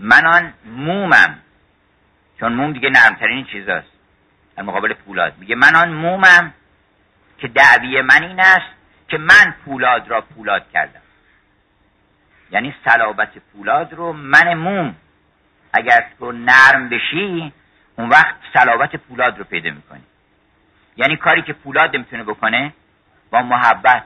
منان 0.00 0.42
منان 0.42 0.52
مومم. 0.64 1.38
چون 2.40 2.52
موم 2.52 2.72
دیگه 2.72 2.90
نرمترین 2.90 3.44
چیزاست. 3.44 3.86
در 4.56 4.62
مقابل 4.62 4.92
پولاد. 4.92 5.38
میگه 5.38 5.54
من 5.54 5.76
آن 5.76 5.92
مومم 5.92 6.54
که 7.38 7.48
دعوی 7.48 8.02
من 8.02 8.22
این 8.22 8.40
است 8.40 8.70
که 9.08 9.18
من 9.18 9.54
پولاد 9.64 10.08
را 10.08 10.20
پولاد 10.20 10.70
کردم. 10.72 11.00
یعنی 12.50 12.74
صلابت 12.84 13.38
پولاد 13.38 13.92
رو 13.92 14.12
من 14.12 14.54
موم. 14.54 14.94
اگر 15.72 16.06
تو 16.18 16.32
نرم 16.32 16.88
بشی 16.88 17.52
اون 17.96 18.08
وقت 18.08 18.34
صلابت 18.54 18.96
پولاد 18.96 19.38
رو 19.38 19.44
پیدا 19.44 19.70
می‌کنی. 19.70 20.02
یعنی 20.96 21.16
کاری 21.16 21.42
که 21.42 21.52
پولاد 21.52 21.96
می‌تونه 21.96 22.24
بکنه 22.24 22.72
با 23.30 23.42
محبت. 23.42 24.04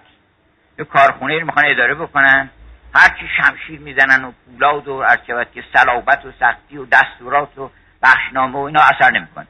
یه 0.78 0.84
کارخونه 0.84 1.38
رو 1.38 1.46
می‌خوان 1.46 1.64
اداره 1.66 1.94
بکنن. 1.94 2.50
هرچی 2.94 3.28
شمشیر 3.36 3.80
می‌زنن 3.80 4.24
و 4.24 4.32
پولاد 4.46 4.88
و 4.88 4.92
ارچبت 4.92 5.52
که 5.52 5.64
صلابت 5.72 6.24
و 6.24 6.32
سختی 6.40 6.76
و 6.76 6.86
دستورات 6.86 7.58
و 7.58 7.70
بخشنامه 8.02 8.58
و 8.58 8.62
اینا 8.62 8.80
اثر 8.80 9.10
نمی‌کنه. 9.10 9.46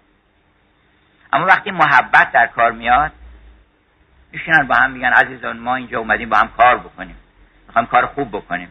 اما 1.33 1.47
وقتی 1.47 1.71
محبت 1.71 2.33
در 2.33 2.47
کار 2.47 2.73
میاد 2.73 3.13
میشینن 4.33 4.67
با 4.67 4.75
هم 4.75 4.91
میگن 4.91 5.13
عزیزان 5.13 5.59
ما 5.59 5.77
اینجا 5.77 5.99
اومدیم 5.99 6.29
با 6.29 6.37
هم 6.37 6.49
کار 6.49 6.79
بکنیم. 6.79 7.17
می‌خوایم 7.67 7.87
کار 7.87 8.07
خوب 8.07 8.29
بکنیم. 8.37 8.69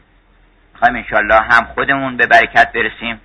می‌خوایم 0.73 0.95
انشالله 0.95 1.41
هم 1.41 1.65
خودمون 1.65 2.17
به 2.17 2.25
برکت 2.25 2.71
برسیم 2.71 3.21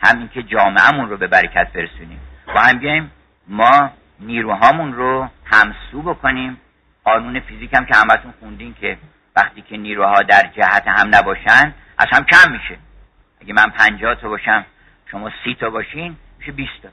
هم 0.00 0.18
اینکه 0.18 0.42
جامعهمون 0.42 1.10
رو 1.10 1.16
به 1.16 1.26
برکت 1.26 1.72
برسونیم. 1.72 2.20
با 2.46 2.60
هم 2.60 2.78
بیایم 2.78 3.10
ما 3.46 3.90
نیروهامون 4.20 4.92
رو 4.92 5.28
همسو 5.44 6.02
بکنیم. 6.02 6.60
قانون 7.04 7.40
فیزیک 7.40 7.74
هم 7.74 7.84
که 7.84 7.94
همتون 7.94 8.34
خوندین 8.40 8.74
که 8.80 8.98
وقتی 9.38 9.62
که 9.62 9.76
نیروها 9.76 10.22
در 10.22 10.50
جهت 10.56 10.88
هم 10.88 11.14
نباشن 11.14 11.74
از 11.98 12.06
هم 12.12 12.24
کم 12.24 12.52
میشه. 12.52 12.78
اگه 13.40 13.54
من 13.54 13.70
پنجاه 13.70 14.14
تا 14.14 14.28
باشم 14.28 14.64
شما 15.10 15.30
سی 15.44 15.54
تا 15.54 15.70
باشین 15.70 16.16
میشه 16.38 16.52
بیست 16.52 16.82
تا. 16.82 16.88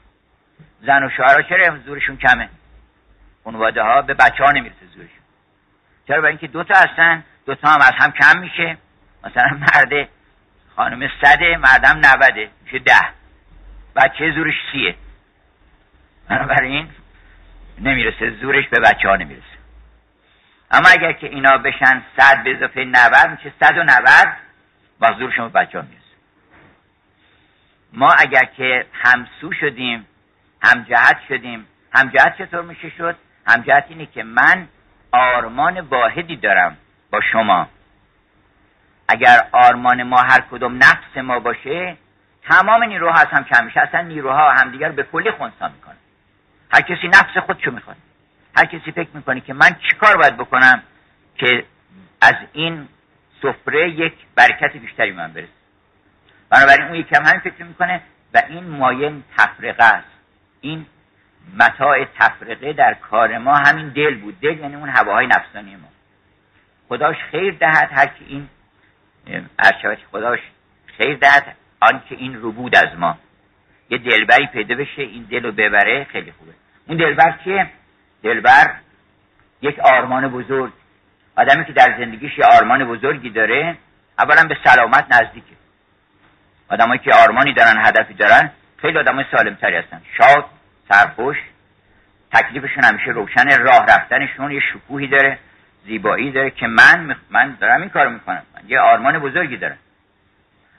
زن 0.81 1.03
و 1.03 1.09
شوهرها 1.09 1.41
چرا 1.41 1.77
زورشون 1.85 2.17
کمه؟ 2.17 2.49
خانواده 3.43 3.83
ها 3.83 4.01
به 4.01 4.13
بچه 4.13 4.43
ها 4.43 4.51
نمی‌رسه 4.51 4.85
زورشون. 4.85 5.23
چرا؟ 6.07 6.17
برای 6.17 6.31
اینکه 6.31 6.47
دوتا 6.47 6.75
هستن 6.75 7.23
دوتا 7.45 7.69
هم 7.69 7.81
از 7.81 7.91
هم 7.97 8.11
کم 8.11 8.39
میشه. 8.39 8.77
مثلا 9.23 9.57
مرد 9.57 10.09
خانم 10.75 11.09
صده 11.21 11.57
مردم 11.57 12.01
نوده 12.05 12.49
میشه 12.65 12.79
ده. 12.79 12.99
بچه 13.95 14.31
زورش 14.31 14.55
سیه. 14.71 14.95
بنابراین 16.29 16.89
نمی‌رسه 17.79 18.29
زورش 18.41 18.67
به 18.67 18.79
بچه 18.79 19.09
ها 19.09 19.15
نمی‌رسه. 19.15 19.54
اما 20.71 20.89
اگر 20.89 21.11
که 21.13 21.27
اینا 21.27 21.57
بشن 21.57 22.03
صد 22.17 22.43
به 22.43 22.55
اضافه 22.55 22.85
نود 22.85 23.29
میشه 23.29 23.53
صد 23.59 23.77
و 23.77 23.83
نود 23.83 24.33
با 24.99 25.11
زورشون 25.19 25.49
به 25.49 25.59
بچه 25.59 25.79
ها 25.79 25.85
می‌رسه. 25.89 26.05
ما 27.93 28.13
اگر 28.13 28.45
که 28.45 28.85
همسو 28.93 29.51
شدیم 29.51 30.07
همجهت 30.61 31.17
شدیم 31.27 31.67
همجهت 31.93 32.37
چطور 32.37 32.61
میشه 32.61 32.89
شد؟ 32.89 33.15
همجهت 33.47 33.85
اینه 33.89 34.05
که 34.05 34.23
من 34.23 34.67
آرمان 35.11 35.79
واحدی 35.79 36.35
دارم 36.35 36.77
با 37.11 37.21
شما. 37.31 37.69
اگر 39.09 39.47
آرمان 39.51 40.03
ما 40.03 40.21
هر 40.21 40.41
کدوم 40.51 40.75
نفس 40.75 41.17
ما 41.17 41.39
باشه 41.39 41.97
تمام 42.43 42.83
نیروها 42.83 43.19
از 43.19 43.27
هم 43.27 43.43
کم 43.43 43.65
میشه. 43.65 43.79
اصلا 43.79 44.01
نیروها 44.01 44.51
همدیگر 44.51 44.91
به 44.91 45.03
کلی 45.03 45.31
خونسا 45.31 45.67
می‌کنه. 45.67 45.95
هر 46.73 46.81
کسی 46.81 47.07
نفس 47.07 47.37
خودشو 47.45 47.71
می‌خواد. 47.71 47.97
هر 48.57 48.65
کسی 48.65 48.91
فکر 48.91 49.09
می‌کنه 49.13 49.41
که 49.41 49.53
من 49.53 49.75
چیکار 49.89 50.17
باید 50.17 50.37
بکنم 50.37 50.83
که 51.35 51.65
از 52.21 52.35
این 52.53 52.87
سفره 53.41 53.89
یک 53.89 54.13
برکت 54.35 54.77
بیشتری 54.77 55.11
من 55.11 55.33
برسه. 55.33 55.47
بنابراین 56.49 56.87
اون 56.87 56.95
یکم 56.95 57.25
همین 57.25 57.39
فکر 57.39 57.63
می‌کنه 57.63 58.01
و 58.33 58.41
این 58.49 58.63
مایه 58.63 59.13
تفرقه 59.37 59.83
است. 59.83 60.07
این 60.61 60.85
متاع 61.59 62.05
تفرقه 62.05 62.73
در 62.73 62.93
کار 62.93 63.37
ما 63.37 63.55
همین 63.55 63.89
دل 63.89 64.15
بود. 64.15 64.39
دل 64.39 64.59
یعنی 64.59 64.75
اون 64.75 64.89
هواهای 64.89 65.27
نفسانی 65.27 65.75
ما. 65.75 65.87
خداش 66.89 67.15
خیر 67.31 67.53
دهد 67.53 67.89
هر 67.91 68.05
که 68.05 68.25
این 68.27 68.49
ارشبت 69.59 69.97
خداش 70.11 70.39
خیر 70.97 71.15
دهد 71.15 71.55
آنکه 71.79 72.15
این 72.15 72.41
رو 72.41 72.51
بود 72.51 72.75
از 72.75 72.97
ما. 72.97 73.17
یه 73.89 73.97
دلبری 73.97 74.47
پیدا 74.47 74.75
بشه 74.75 75.01
این 75.01 75.23
دل 75.23 75.43
رو 75.43 75.51
ببره 75.51 76.03
خیلی 76.03 76.31
خوبه. 76.31 76.51
اون 76.87 76.97
دلبر 76.97 77.39
که 77.43 77.69
دلبر 78.25 78.71
یک 79.61 79.79
آرمان 79.79 80.27
بزرگ. 80.27 80.73
آدمی 81.35 81.65
که 81.65 81.73
در 81.73 81.95
زندگیش 81.97 82.37
یه 82.37 82.45
آرمان 82.45 82.85
بزرگی 82.85 83.29
داره 83.29 83.77
اولا 84.19 84.43
به 84.43 84.57
سلامت 84.63 85.05
نزدیکه. 85.09 85.55
آدمایی 86.69 86.99
که 86.99 87.13
آرمانی 87.13 87.53
دارن 87.53 87.85
هدفی 87.85 88.13
دارن 88.13 88.51
خیلی 88.77 88.97
آدمای 88.97 89.25
سالمتری 89.31 89.75
هستن. 89.75 90.01
شاد 90.17 90.45
سرخوش 90.89 91.37
تکلیفشون 92.33 92.83
همیشه 92.83 93.11
روشن 93.11 93.63
راه 93.63 93.85
رفتنشون 93.85 94.51
یه 94.51 94.59
شکوهی 94.59 95.07
داره 95.07 95.39
زیبایی 95.85 96.31
داره 96.31 96.51
که 96.51 96.67
من 96.67 97.15
من 97.29 97.57
دارم 97.61 97.81
این 97.81 97.89
کارو 97.89 98.09
می‌کنم. 98.09 98.43
من 98.55 98.61
یه 98.67 98.79
آرمان 98.79 99.19
بزرگی 99.19 99.57
دارم. 99.57 99.77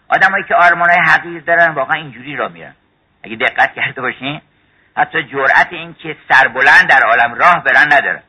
آدمایی 0.09 0.45
که 0.45 0.55
آرمان 0.55 0.91
های 0.91 0.99
حقیقی 0.99 1.41
دارن 1.41 1.75
واقعا 1.75 1.97
اینجوری 1.97 2.37
را 2.37 2.49
میرن. 2.49 2.75
اگه 3.23 3.37
دقت 3.37 3.75
کرده 3.75 4.01
باشین 4.01 4.41
حتی 4.97 5.23
جرأت 5.23 5.69
این 5.71 5.95
که 5.95 6.17
سربلند 6.29 6.89
در 6.89 7.03
عالم 7.03 7.35
راه 7.35 7.65
برن 7.65 7.93
ندارن 7.93 8.23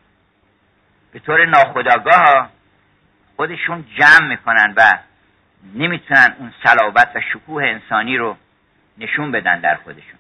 به 1.14 1.20
طور 1.20 1.46
ناخداگاه 1.46 2.50
خودشون 3.36 3.86
جمع 3.98 4.28
می‌کنن 4.28 4.74
و 4.78 4.98
نمی‌تونن 5.74 6.36
اون 6.40 6.54
صلابت 6.64 7.12
و 7.16 7.22
شکوه 7.34 7.64
انسانی 7.64 8.18
رو 8.18 8.38
نشون 8.98 9.32
بدن 9.32 9.60
در 9.60 9.76
خودشون. 9.76 10.20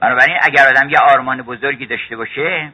بنابراین 0.00 0.38
اگر 0.42 0.68
آدم 0.68 0.90
یه 0.90 0.98
آرمان 0.98 1.42
بزرگی 1.42 1.86
داشته 1.86 2.16
باشه 2.16 2.72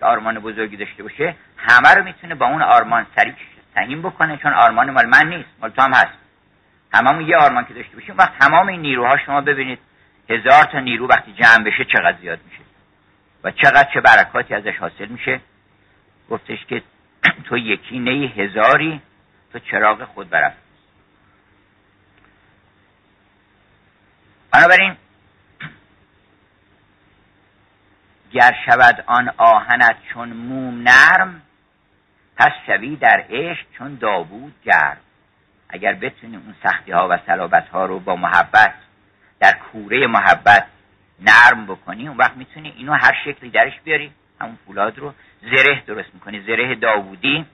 آرمان 0.00 0.38
بزرگی 0.38 0.76
داشته 0.76 1.02
باشه 1.02 1.34
همه 1.56 1.94
رو 1.94 2.04
می‌تونه 2.04 2.34
با 2.34 2.46
اون 2.46 2.62
آرمان 2.62 3.06
سریع 3.16 3.34
سهیم 3.74 4.02
بکنه 4.02 4.36
چون 4.36 4.52
آرمان 4.52 4.90
مال 4.90 5.06
من 5.06 5.28
نیست 5.28 5.48
مال 5.60 5.70
تو 5.70 5.82
هم 5.82 5.92
هست. 5.92 6.18
هممون 6.94 7.28
یه 7.28 7.36
آرمان 7.36 7.64
که 7.64 7.74
داشته 7.74 7.96
باشیم 7.96 8.14
وقت 8.18 8.38
تمام 8.38 8.68
این 8.68 8.80
نیروها 8.80 9.16
شما 9.16 9.40
ببینید. 9.40 9.78
هزار 10.30 10.64
تا 10.64 10.80
نیرو 10.80 11.08
وقتی 11.08 11.32
جمع 11.32 11.64
بشه 11.64 11.84
چقدر 11.84 12.18
زیاد 12.20 12.38
میشه؟ 12.44 12.62
و 13.44 13.50
چقدر 13.50 13.88
چه 13.94 14.00
برکاتی 14.00 14.54
ازش 14.54 14.76
حاصل 14.76 15.06
میشه؟ 15.06 15.40
گفتش 16.30 16.58
که 16.68 16.82
تو 17.48 17.58
یکی 17.58 17.98
نی 17.98 18.26
هزاری 18.26 19.00
تو 19.52 19.58
چراغ 19.58 20.04
خود 20.04 20.30
برفت 20.30 20.56
بنابراین 24.52 24.96
گر 28.32 28.54
شود 28.66 29.04
آن 29.06 29.32
آهنت 29.36 29.96
چون 30.12 30.28
موم 30.28 30.88
نرم 30.88 31.42
پس 32.36 32.52
شوی 32.66 32.96
در 32.96 33.24
عشق 33.30 33.66
چون 33.78 33.94
داوود 33.94 34.54
گرم. 34.64 34.96
اگر 35.68 35.94
بتونی 35.94 36.36
اون 36.36 36.54
سختی 36.62 36.92
ها 36.92 37.08
و 37.10 37.18
صلابت 37.26 37.68
ها 37.68 37.84
رو 37.84 38.00
با 38.00 38.16
محبت 38.16 38.74
در 39.40 39.58
کوره 39.72 40.06
محبت 40.06 40.66
نرم 41.20 41.66
بکنی 41.66 42.08
اون 42.08 42.16
وقت 42.16 42.36
می‌تونی 42.36 42.74
اینو 42.76 42.92
هر 42.92 43.16
شکلی 43.24 43.50
درش 43.50 43.80
بیاری. 43.84 44.12
همون 44.40 44.58
فولاد 44.66 44.98
رو 44.98 45.14
زره 45.42 45.82
درست 45.86 46.08
می‌کنی 46.14 46.40
زره 46.40 46.74
داوودی. 46.74 47.46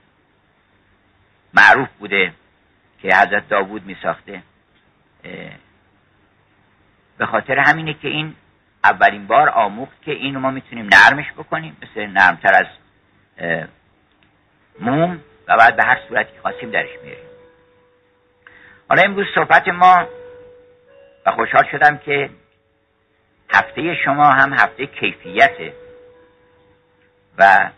معروف 1.53 1.89
بوده 1.99 2.33
که 3.01 3.07
حضرت 3.07 3.49
داوود 3.49 3.85
میساخته. 3.85 4.43
به 7.17 7.25
خاطر 7.25 7.59
همینه 7.59 7.93
که 7.93 8.07
این 8.07 8.35
اولین 8.83 9.27
بار 9.27 9.49
آموخت 9.49 10.01
که 10.01 10.11
اینو 10.11 10.39
ما 10.39 10.51
می‌تونیم 10.51 10.89
نرمش 10.93 11.31
بکنیم 11.31 11.77
مثل 11.81 12.05
نرمتر 12.05 12.53
از 12.53 12.67
موم 14.79 15.21
و 15.47 15.57
بعد 15.57 15.75
به 15.75 15.83
هر 15.83 15.99
صورتی 16.07 16.39
خواستیم 16.41 16.71
درش 16.71 16.89
میاریم 17.03 17.25
حالا 18.89 19.03
امروز 19.03 19.27
صحبت 19.35 19.67
ما 19.67 20.07
و 21.25 21.31
خوشحال 21.31 21.63
شدم 21.71 21.97
که 21.97 22.29
هفته 23.49 23.95
شما 24.05 24.25
هم 24.25 24.53
هفته 24.53 24.85
کیفیته 24.85 25.73
و 27.37 27.69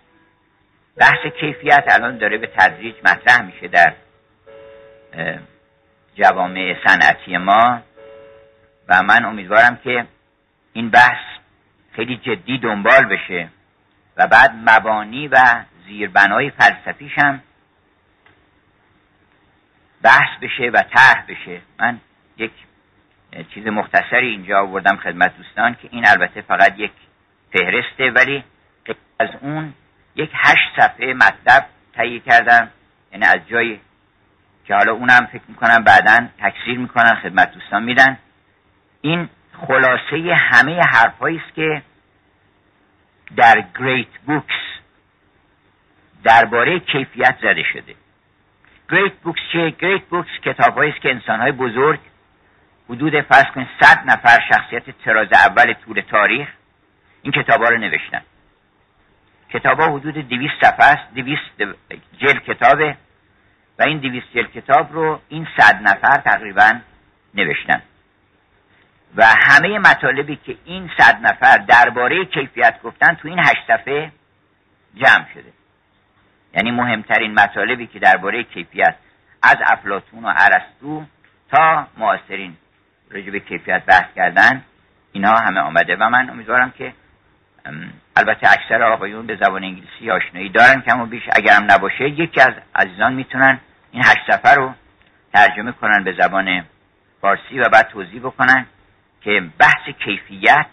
بحث 0.97 1.25
کیفیت 1.39 1.83
الان 1.87 2.17
داره 2.17 2.37
به 2.37 2.47
تدریج 2.47 2.95
مطرح 3.03 3.41
میشه 3.41 3.67
در 3.67 3.93
جوامع 6.15 6.75
صنعتی 6.87 7.37
ما 7.37 7.81
و 8.87 9.03
من 9.03 9.25
امیدوارم 9.25 9.79
که 9.83 10.05
این 10.73 10.89
بحث 10.89 11.25
خیلی 11.95 12.17
جدی 12.17 12.57
دنبال 12.57 13.05
بشه 13.05 13.49
و 14.17 14.27
بعد 14.27 14.51
مبانی 14.65 15.27
و 15.27 15.37
زیربنای 15.87 16.49
فلسفیش 16.49 17.11
هم 17.17 17.41
بحث 20.01 20.39
بشه 20.41 20.63
و 20.63 20.81
طرح 20.81 21.25
بشه. 21.27 21.61
من 21.79 21.99
یک 22.37 22.51
چیز 23.43 23.67
مختصری 23.67 24.27
اینجا 24.27 24.59
آوردم 24.59 24.95
خدمت 24.95 25.37
دوستان 25.37 25.75
که 25.81 25.87
این 25.91 26.07
البته 26.07 26.41
فقط 26.41 26.79
یک 26.79 26.91
فهرسته 27.53 28.11
ولی 28.11 28.43
از 29.19 29.29
اون 29.41 29.73
یک 30.15 30.29
هشت 30.33 30.81
صفحه 30.81 31.13
مطلب 31.13 31.65
تهیه 31.93 32.19
کردم. 32.19 32.69
یعنی 33.11 33.25
از 33.25 33.39
جایی 33.47 33.79
که 34.65 34.75
حالا 34.75 34.91
اونم 34.91 35.27
فکر 35.31 35.43
می‌کنم 35.47 35.83
بعدا 35.83 36.27
تکثیر 36.39 36.77
می‌کنن 36.77 37.15
خدمت 37.15 37.53
دوستان 37.53 37.83
میدن. 37.83 38.17
این 39.01 39.29
خلاصه 39.67 40.33
همه 40.35 40.81
حرفهایی 40.81 41.41
است 41.45 41.55
که 41.55 41.81
در 43.37 43.63
گریت 43.79 44.17
بوکس 44.25 44.55
درباره 46.23 46.79
کیفیت 46.79 47.35
زده 47.41 47.63
شده. 47.73 47.95
گریت 48.91 49.13
بوکس 49.13 49.41
چه 49.53 49.69
گریت 49.69 50.03
بوکس 50.03 50.29
کتابهایی 50.43 50.91
است 50.91 51.01
که 51.01 51.09
انسانهای 51.09 51.51
بزرگ 51.51 51.99
حدود 52.89 53.21
فرض 53.21 53.45
کنید 53.55 53.67
صد 53.81 54.01
نفر 54.05 54.39
شخصیت 54.49 54.83
تراز 54.89 55.27
اول 55.33 55.73
طول 55.73 56.01
تاریخ 56.01 56.47
این 57.21 57.31
کتاب 57.31 57.63
رو 57.63 57.77
نوشتن. 57.77 58.21
کتاب 59.49 59.79
ها 59.79 59.97
حدود 59.97 60.13
دویست 60.13 60.53
صفحه 60.61 60.85
است 60.85 61.13
دویست 61.15 61.77
جل 62.17 62.39
کتابه 62.39 62.97
و 63.79 63.83
این 63.83 63.97
دویست 63.97 64.27
جل 64.35 64.43
کتاب 64.43 64.93
رو 64.93 65.19
این 65.29 65.47
صد 65.57 65.81
نفر 65.81 66.17
تقریبا 66.17 66.79
نوشتن. 67.33 67.81
و 69.15 69.25
همه 69.25 69.79
مطالبی 69.79 70.35
که 70.35 70.57
این 70.65 70.91
صد 70.97 71.19
نفر 71.21 71.57
درباره 71.57 72.25
کیفیت 72.25 72.81
گفتن 72.83 73.13
تو 73.13 73.27
این 73.27 73.39
هشت 73.39 73.67
صفحه 73.67 74.11
جمع 74.95 75.25
شده. 75.33 75.53
یعنی 76.53 76.71
مهمترین 76.71 77.33
مطالبی 77.33 77.87
که 77.87 77.99
درباره 77.99 78.43
کیفیت 78.43 78.95
از 79.43 79.57
افلاتون 79.65 80.25
و 80.25 80.33
ارسطو 80.37 81.03
تا 81.51 81.87
معاصرین. 81.97 82.57
رجب 83.11 83.37
کیفیت 83.37 83.85
بحث 83.85 84.13
کردن 84.15 84.63
اینها 85.11 85.35
همه 85.35 85.59
آمده 85.59 85.95
و 85.95 86.09
من 86.09 86.29
امیدوارم 86.29 86.71
که 86.71 86.93
البته 88.15 88.51
اکثر 88.51 88.83
آقایون 88.83 89.25
به 89.25 89.35
زبان 89.35 89.63
انگلیسی 89.63 90.11
آشنایی 90.11 90.49
دارن 90.49 90.81
کم 90.81 91.01
و 91.01 91.05
بیش 91.05 91.23
اگرم 91.31 91.71
نباشه 91.71 92.09
یکی 92.09 92.41
از 92.41 92.53
عزیزان 92.75 93.13
می‌تونن 93.13 93.59
این 93.91 94.03
هشت 94.05 94.31
سفر 94.31 94.55
رو 94.55 94.73
ترجمه 95.33 95.71
کنن 95.71 96.03
به 96.03 96.13
زبان 96.13 96.65
فارسی 97.21 97.59
و 97.59 97.69
بعد 97.69 97.87
توضیح 97.87 98.19
بکنن 98.19 98.65
که 99.21 99.43
بحث 99.59 99.89
کیفیت 99.99 100.67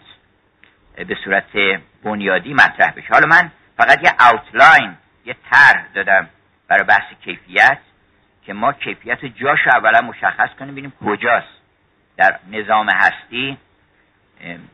به 0.95 1.17
صورت 1.23 1.79
بنیادی 2.03 2.53
مطرح 2.53 2.91
بشه. 2.95 3.07
حالا 3.11 3.27
من 3.27 3.51
فقط 3.77 4.03
یه 4.03 4.13
اوتلاین 4.31 4.95
یه 5.25 5.35
طرح 5.51 5.85
دادم 5.93 6.29
برای 6.67 6.83
بحث 6.83 7.13
کیفیت 7.23 7.77
که 8.45 8.53
ما 8.53 8.73
کیفیت 8.73 9.25
جاش 9.25 9.59
اولا 9.67 10.01
مشخص 10.01 10.49
کنیم 10.59 10.71
ببینیم 10.71 10.93
کجاست. 11.05 11.62
در 12.17 12.39
نظام 12.51 12.89
هستی 12.89 13.57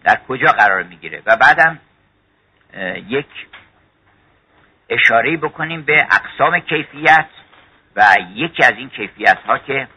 در 0.04 0.20
کجا 0.28 0.52
قرار 0.52 0.84
می‌گیره؟ 0.84 1.22
و 1.26 1.36
بعدم 1.36 1.80
یک 3.08 3.26
اشاره 4.90 5.38
بکنیم 5.38 5.82
به 5.82 6.08
اقسام 6.12 6.60
کیفیت 6.60 7.28
و 7.96 8.06
یکی 8.34 8.64
از 8.64 8.74
این 8.78 8.90
کیفیت 8.90 9.38
ها 9.46 9.58
که 9.58 9.88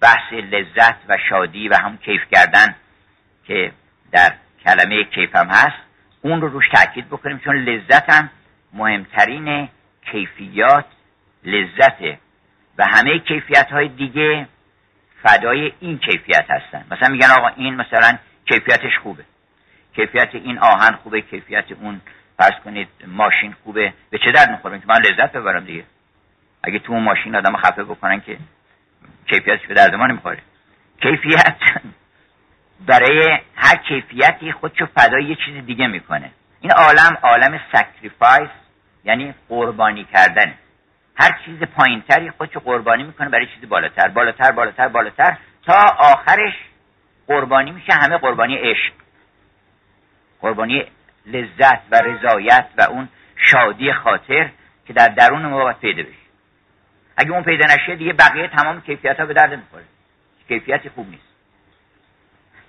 بحث 0.00 0.32
لذت 0.32 0.96
و 1.08 1.16
شادی 1.28 1.68
و 1.68 1.74
هم 1.76 1.96
کیف 1.96 2.20
کردن 2.32 2.74
که 3.46 3.72
در 4.12 4.34
کلمه 4.64 5.04
کیف 5.04 5.36
هم 5.36 5.46
هست 5.46 5.76
اون 6.22 6.40
رو 6.40 6.48
روش 6.48 6.68
تاکید 6.68 7.08
بکنیم 7.08 7.38
چون 7.38 7.56
لذت 7.56 8.10
هم 8.10 8.30
مهمترین 8.72 9.68
کیفیات 10.10 10.86
لذته. 11.44 12.18
و 12.78 12.84
همه 12.86 13.18
کیفیت 13.18 13.72
های 13.72 13.88
دیگه 13.88 14.48
فدای 15.22 15.72
این 15.80 15.98
کیفیت 15.98 16.46
هستن. 16.50 16.84
مثلا 16.90 17.08
میگن 17.08 17.30
آقا 17.30 17.48
این 17.48 17.74
مثلا 17.74 18.18
کیفیتش 18.48 18.98
خوبه. 19.02 19.24
کیفیت 19.96 20.28
این 20.32 20.58
آهن 20.58 20.92
خوبه 21.02 21.20
کیفیت 21.20 21.64
اون 21.80 22.00
فرض 22.38 22.54
کنید 22.64 22.88
ماشین 23.06 23.54
خوبه. 23.64 23.92
به 24.10 24.18
چه 24.18 24.32
درد 24.32 24.50
می‌خوره؟ 24.50 24.78
که 24.78 24.84
من 24.88 25.00
لذت 25.00 25.32
ببرم 25.32 25.64
دیگه. 25.64 25.84
اگه 26.62 26.78
تو 26.78 26.92
اون 26.92 27.02
ماشین 27.02 27.36
آدم 27.36 27.56
خفه 27.56 27.84
بکنن 27.84 28.20
که 28.20 28.38
کیفیتش 29.26 29.66
به 29.66 29.74
درد 29.74 29.94
ما 29.94 30.06
نمی‌خوره. 30.06 30.38
کیفیت 31.02 31.56
برای 32.86 33.38
هر 33.56 33.76
کیفیتی 33.76 34.52
خودشو 34.52 34.86
فدای 34.86 35.24
یه 35.24 35.36
چیز 35.46 35.66
دیگه 35.66 35.86
می‌کنه. 35.86 36.30
این 36.60 36.72
عالم 36.72 37.18
عالم 37.22 37.60
sacrifice 37.72 38.50
یعنی 39.04 39.34
قربانی 39.48 40.04
کردن 40.04 40.54
هر 41.16 41.38
چیز 41.44 41.58
پایینتری 41.58 42.30
خودشو 42.30 42.60
قربانی 42.60 43.02
می‌کنه 43.02 43.28
برای 43.28 43.46
چیز 43.46 43.68
بالاتر 43.68 44.08
بالاتر 44.08 44.52
بالاتر 44.52 44.88
بالاتر 44.88 45.36
تا 45.66 45.74
آخرش 45.98 46.54
قربانی 47.26 47.70
میشه 47.70 47.92
همه 47.92 48.18
قربانی 48.18 48.56
عشق. 48.56 48.92
قربانی 50.40 50.84
لذت 51.26 51.80
و 51.90 51.96
رضایت 51.96 52.66
و 52.78 52.82
اون 52.82 53.08
شادی 53.36 53.92
خاطر 53.92 54.50
که 54.86 54.92
در 54.92 55.08
درون 55.08 55.42
ما 55.42 55.58
باید 55.64 55.78
پیدا 55.78 56.02
بشه. 56.02 56.12
اگه 57.16 57.30
اون 57.32 57.42
پیدا 57.42 57.64
نشه 57.74 57.96
دیگه 57.96 58.12
بقیه 58.12 58.48
تمام 58.48 58.80
کیفیت 58.80 59.20
ها 59.20 59.26
به 59.26 59.34
درد 59.34 59.54
می‌خوره. 59.54 59.84
کیفیتی 60.48 60.88
خوب 60.88 61.08
نیست. 61.10 61.28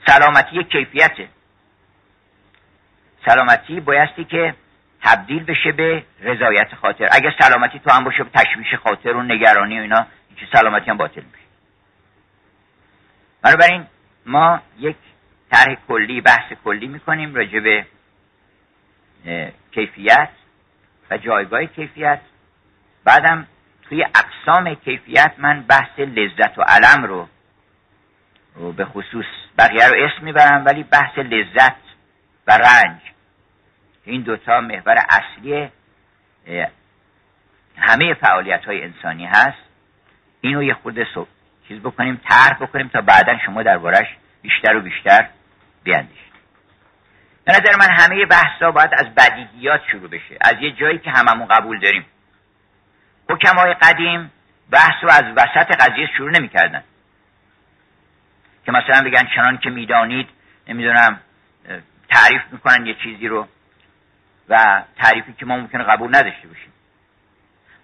سلامتی 0.07 0.63
کیفیته. 0.63 1.27
سلامتی 3.25 3.79
بایستی 3.79 4.25
که 4.25 4.55
تبدیل 5.03 5.43
بشه 5.43 5.71
به 5.71 6.03
رضایت 6.21 6.75
خاطر. 6.75 7.09
اگر 7.11 7.33
سلامتی 7.39 7.79
تو 7.79 7.91
هم 7.91 8.03
باشه 8.03 8.23
تشویش 8.23 8.75
خاطر 8.75 9.13
و 9.13 9.23
نگرانی 9.23 9.79
و 9.79 9.81
اینا 9.81 10.05
این 10.29 10.47
سلامتی 10.53 10.89
هم 10.89 10.97
باطل 10.97 11.21
میشه. 11.21 11.43
بنابراین 13.41 13.85
ما 14.25 14.61
یک 14.79 14.95
طرح 15.51 15.75
کلی 15.87 16.21
بحث 16.21 16.53
کلی 16.63 16.87
می‌کنیم 16.87 17.35
راجع 17.35 17.59
به 17.59 17.85
کیفیت 19.71 20.29
و 21.09 21.17
جایگاه 21.17 21.65
کیفیت. 21.65 22.19
بعدم 23.03 23.47
توی 23.89 24.03
اقسام 24.03 24.75
کیفیت 24.75 25.33
من 25.37 25.61
بحث 25.61 25.99
لذت 25.99 26.57
و 26.57 26.61
علم 26.61 27.03
رو 27.03 27.29
به 28.71 28.85
خصوص 28.85 29.25
بقیه 29.57 29.87
رو 29.87 29.95
اسم 30.05 30.25
می‌برم 30.25 30.65
ولی 30.65 30.83
بحث 30.83 31.17
لذت 31.17 31.75
و 32.47 32.51
رنج. 32.51 32.99
این 34.05 34.21
دوتا 34.21 34.61
محور 34.61 35.05
اصلی 35.09 35.69
همه 37.77 38.13
فعالیت 38.13 38.65
های 38.65 38.83
انسانی 38.83 39.25
هست. 39.25 39.63
اینو 40.41 40.63
یه 40.63 40.73
خورده 40.73 41.07
چیز 41.67 41.79
بکنیم 41.79 42.21
طرح 42.29 42.53
بکنیم 42.53 42.87
تا 42.87 43.01
بعدا 43.01 43.37
شما 43.45 43.63
دربارش 43.63 44.07
بیشتر 44.41 44.75
و 44.75 44.81
بیشتر 44.81 45.27
بیاندیشید. 45.83 46.33
به 47.45 47.51
نظر 47.51 47.75
من 47.79 47.89
همه 47.89 48.25
بحثا 48.25 48.71
باید 48.71 48.89
از 48.93 49.15
بدیهیات 49.15 49.81
شروع 49.91 50.09
بشه 50.09 50.37
از 50.41 50.55
یه 50.61 50.71
جایی 50.71 50.99
که 50.99 51.11
هممون 51.11 51.47
قبول 51.47 51.79
داریم. 51.79 52.05
حکمای 53.29 53.73
قدیم 53.73 54.31
بحث 54.71 55.03
رو 55.03 55.09
از 55.09 55.23
وسط 55.35 55.75
قضیه 55.81 56.07
شروع 56.17 56.31
نمی‌کردن. 56.31 56.83
که 58.65 58.71
مثلا 58.71 59.03
بگن 59.03 59.27
چنان 59.35 59.57
که 59.57 59.69
می‌دانید 59.69 60.29
نمی‌دونم 60.67 61.19
تعریف 62.09 62.41
می‌کنن 62.51 62.85
یه 62.85 62.93
چیزی 63.03 63.27
رو. 63.27 63.47
و 64.49 64.83
تعریفی 64.97 65.33
که 65.33 65.45
ما 65.45 65.57
ممکنه 65.57 65.83
قبول 65.83 66.15
نداشته 66.15 66.47
باشیم. 66.47 66.73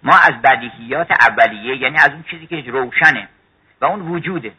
ما 0.02 0.16
از 0.16 0.42
بدیهیات 0.42 1.10
اولیه 1.10 1.76
یعنی 1.76 1.96
از 1.96 2.10
اون 2.10 2.24
چیزی 2.30 2.46
که 2.46 2.70
روشنه 2.70 3.28
و 3.80 3.84
اون 3.84 4.00
وجوده. 4.00 4.52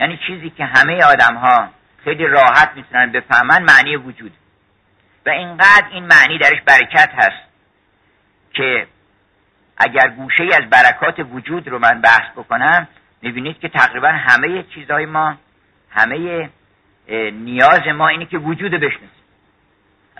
یعنی 0.00 0.18
چیزی 0.26 0.50
که 0.50 0.64
همه 0.64 1.04
آدم 1.04 1.34
ها 1.34 1.68
خیلی 2.04 2.26
راحت 2.26 2.70
می‌تونن 2.74 3.12
بفهمن 3.12 3.62
معنی 3.62 3.96
وجود. 3.96 4.32
و 5.26 5.30
اینقدر 5.30 5.86
این 5.90 6.06
معنی 6.06 6.38
درش 6.38 6.60
برکت 6.60 7.10
هست 7.14 7.48
که 8.52 8.86
اگر 9.76 10.08
گوشه 10.08 10.44
از 10.44 10.70
برکات 10.70 11.26
وجود 11.32 11.68
رو 11.68 11.78
من 11.78 12.00
بحث 12.00 12.30
بکنم 12.36 12.88
می‌بینید 13.22 13.58
که 13.58 13.68
تقریبا 13.68 14.08
همه 14.08 14.62
چیزهای 14.62 15.06
ما 15.06 15.36
همه 15.90 16.50
نیاز 17.32 17.86
ما 17.86 18.08
اینه 18.08 18.26
که 18.26 18.38
وجود 18.38 18.70
بشناسیم. 18.70 19.08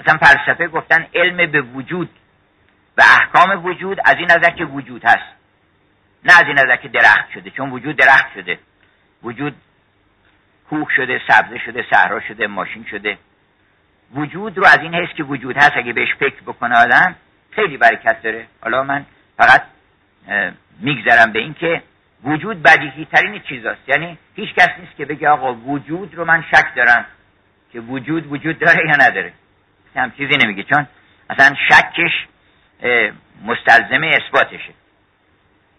اصلا 0.00 0.18
فلسفه 0.18 0.68
گفتن 0.68 1.06
علم 1.14 1.50
به 1.50 1.60
وجود 1.60 2.10
و 2.98 3.02
احکام 3.02 3.64
وجود 3.64 3.98
از 4.04 4.14
این 4.14 4.24
نظر 4.24 4.50
که 4.50 4.64
وجود 4.64 5.04
هست. 5.04 5.38
نه 6.24 6.32
از 6.32 6.44
این 6.46 6.58
نظر 6.58 6.76
که 6.76 6.88
درخت 6.88 7.30
شده 7.34 7.50
چون 7.50 7.70
وجود 7.70 7.96
درخت 7.96 8.34
شده. 8.34 8.58
وجود 9.22 9.54
کوه 10.70 10.88
شده 10.96 11.20
سبزه 11.28 11.58
شده 11.58 11.84
صحرا 11.90 12.20
شده 12.20 12.46
ماشین 12.46 12.84
شده. 12.90 13.18
وجود 14.14 14.58
رو 14.58 14.64
از 14.64 14.78
این 14.78 14.94
حس 14.94 15.14
که 15.16 15.22
وجود 15.22 15.56
هست 15.56 15.72
اگه 15.76 15.92
بهش 15.92 16.14
فکر 16.14 16.42
بکنه 16.46 16.76
آدم 16.76 17.16
خیلی 17.50 17.76
برکت 17.76 18.22
داره. 18.22 18.46
حالا 18.62 18.82
من 18.82 19.06
فقط 19.36 19.62
میگذرم 20.80 21.32
به 21.32 21.38
این 21.38 21.54
که 21.54 21.82
وجود 22.24 22.62
بدیهی 22.62 23.04
ترین 23.04 23.40
چیزاست. 23.40 23.88
یعنی 23.88 24.18
هیچ 24.34 24.54
کس 24.54 24.68
نیست 24.78 24.96
که 24.96 25.04
بگه 25.04 25.28
آقا 25.28 25.54
وجود 25.54 26.14
رو 26.14 26.24
من 26.24 26.44
شک 26.50 26.74
دارم 26.76 27.04
که 27.72 27.80
وجود 27.80 28.32
وجود 28.32 28.58
داره 28.58 28.86
یا 28.88 28.96
نداره. 28.96 29.32
هم 29.98 30.10
چیزی 30.10 30.36
نمیگه. 30.36 30.62
چون 30.62 30.86
اصلا 31.30 31.56
شکش 31.68 32.26
مستلزم 33.44 34.02
اثباتشه. 34.04 34.72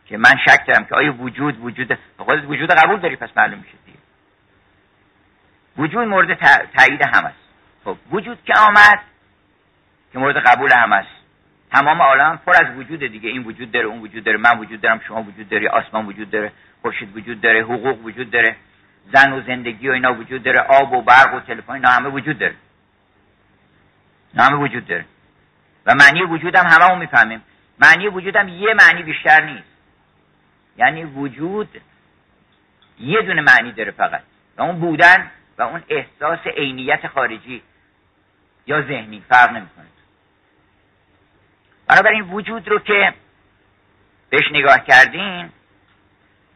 که 0.05 0.17
من 0.17 0.35
شک 0.45 0.65
دارم 0.67 0.85
که 0.85 0.95
آیا 0.95 1.13
وجود 1.13 1.59
وجود 1.61 1.97
خودت 2.17 2.43
وجود 2.47 2.71
قبول 2.71 2.99
داری 2.99 3.15
پس 3.15 3.29
معلوم 3.35 3.59
میشه 3.59 3.73
دیگه. 3.85 3.97
وجود 5.77 6.07
مورد 6.07 6.33
تایید 6.77 7.01
هم 7.01 7.25
است 7.25 7.39
خب 7.85 7.97
وجود 8.11 8.43
که 8.45 8.53
آمد 8.59 8.99
که 10.13 10.19
مورد 10.19 10.37
قبول 10.37 10.71
هم 10.73 10.93
است 10.93 11.09
تمام 11.71 12.01
عالم 12.01 12.39
پر 12.45 12.51
از 12.51 12.77
وجود 12.77 12.99
دیگه. 12.99 13.29
این 13.29 13.43
وجود 13.43 13.71
داره 13.71 13.85
اون 13.85 14.01
وجود 14.01 14.23
داره 14.23 14.37
من 14.37 14.59
وجود 14.59 14.81
دارم 14.81 15.01
شما 15.07 15.23
وجود 15.23 15.49
داری 15.49 15.67
آسمان 15.67 16.05
وجود 16.05 16.31
داره 16.31 16.51
خورشید 16.81 17.17
وجود 17.17 17.41
داره 17.41 17.61
حقوق 17.61 18.05
وجود 18.05 18.31
داره 18.31 18.55
زن 19.13 19.33
و 19.33 19.41
زندگی 19.41 19.89
و 19.89 19.91
اینا 19.91 20.13
وجود 20.13 20.43
داره 20.43 20.59
آب 20.59 20.93
و 20.93 21.01
برق 21.01 21.33
و 21.33 21.39
تلفن 21.39 21.73
اینا 21.73 21.89
همه 21.89 22.09
وجود 22.09 22.39
داره. 22.39 22.55
همه 24.37 24.55
وجود 24.55 24.87
داره. 24.87 25.05
و 25.85 25.95
معنی 25.95 26.23
وجود 26.23 26.55
هم 26.55 26.65
همه 26.65 26.95
می‌فهمیم. 26.95 27.41
معنی 27.79 28.07
وجود 28.07 28.35
هم 28.35 28.47
یه 28.47 28.73
معنی 28.73 29.03
بیشتر 29.03 29.43
نیست. 29.43 29.67
یعنی 30.77 31.03
وجود 31.03 31.81
یه 32.99 33.21
دونه 33.21 33.41
معنی 33.41 33.71
داره 33.71 33.91
فقط. 33.91 34.21
و 34.57 34.61
اون 34.61 34.79
بودن 34.79 35.31
و 35.57 35.61
اون 35.61 35.83
احساس 35.89 36.47
عینیت 36.47 37.07
خارجی 37.07 37.63
یا 38.67 38.81
ذهنی 38.81 39.23
فرق 39.29 39.49
نمی‌کنه. 39.49 39.85
بنابراین 41.87 42.21
وجود 42.21 42.67
رو 42.67 42.79
که 42.79 43.13
بهش 44.29 44.51
نگاه 44.51 44.85
کردین 44.85 45.49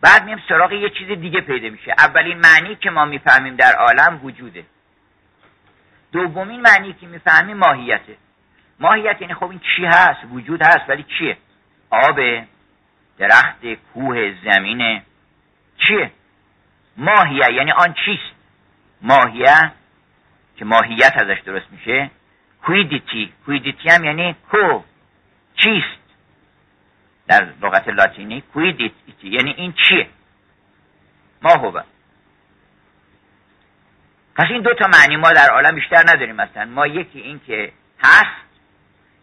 بعد 0.02 0.24
میم 0.24 0.44
سراغ 0.50 0.72
یه 0.72 0.90
چیز 0.90 1.08
دیگه 1.08 1.42
پیدا 1.42 1.70
میشه. 1.70 1.92
اولین 1.98 2.38
معنی 2.38 2.76
که 2.76 2.90
ما 2.90 3.06
می‌فهمیم 3.06 3.56
در 3.56 3.76
عالم 3.76 4.20
وجوده. 4.26 4.66
دومین 6.14 6.62
معنی 6.62 6.94
که 6.94 7.08
می‌فهمیم 7.08 7.58
ماهیته. 7.58 8.18
ماهیت 8.80 9.22
یعنی 9.22 9.34
خب 9.34 9.50
این 9.50 9.62
چی 9.76 9.86
هست؟ 9.86 10.20
وجود 10.32 10.62
هست 10.62 10.90
ولی 10.90 11.06
چیه؟ 11.20 11.38
آب 11.90 12.20
درخت 13.18 13.66
کوه 13.94 14.34
زمینه 14.46 15.04
چیه؟ 15.78 16.12
ماهیه 16.98 17.54
یعنی 17.54 17.72
آن 17.72 17.94
چیست؟ 18.06 18.34
ماهیه 19.02 19.72
که 20.58 20.66
ماهیت 20.66 21.14
ازش 21.22 21.42
درست 21.46 21.66
میشه. 21.72 22.12
کویدیتی 22.64 23.34
کویدیتی 23.46 23.90
هم 23.90 24.04
یعنی 24.04 24.36
کو 24.52 24.84
چیست؟ 25.56 26.04
در 27.28 27.48
لغت 27.62 27.88
لاتینی 27.88 28.42
کویدیتی 28.42 29.30
یعنی 29.30 29.52
این 29.52 29.74
چیه؟ 29.74 30.08
ما 31.42 31.52
هو 31.52 31.82
پس 34.36 34.46
این 34.50 34.62
دو 34.62 34.74
تا 34.74 34.88
معنی 34.88 35.16
ما 35.16 35.34
در 35.34 35.50
عالم 35.50 35.76
بیشتر 35.76 36.04
نداریم 36.08 36.36
مثلا. 36.36 36.66
ما 36.66 36.88
یکی 36.88 37.20
این 37.20 37.42
که 37.48 37.72
هست 38.04 38.44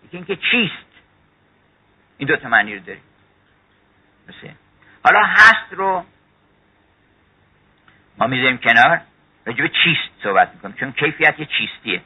یکی 0.04 0.16
این 0.16 0.26
که 0.26 0.36
چیست. 0.36 0.90
این 2.18 2.28
دو 2.28 2.36
تا 2.36 2.48
معنی 2.48 2.74
رو 2.74 2.80
داریم. 2.80 3.02
حالا 5.04 5.22
هست 5.22 5.72
رو 5.72 6.04
ما 8.18 8.26
می‌ذاریم 8.26 8.58
کنار. 8.58 9.00
راجب 9.44 9.66
چیست 9.66 10.22
صحبت 10.22 10.54
می‌کنیم. 10.54 10.76
چون 10.80 10.92
کیفیت 10.92 11.38
یه 11.38 11.46
چیستیه. 11.58 12.02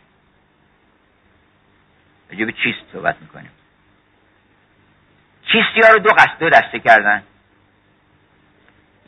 راجب 2.30 2.50
چیست 2.50 2.92
صحبت 2.92 3.16
می‌کنیم. 3.20 3.50
چیستی 5.42 5.80
ها 5.86 5.88
رو 5.92 5.98
دو 5.98 6.10
قصد 6.10 6.38
دو 6.38 6.50
دسته 6.50 6.78
کردن. 6.78 7.22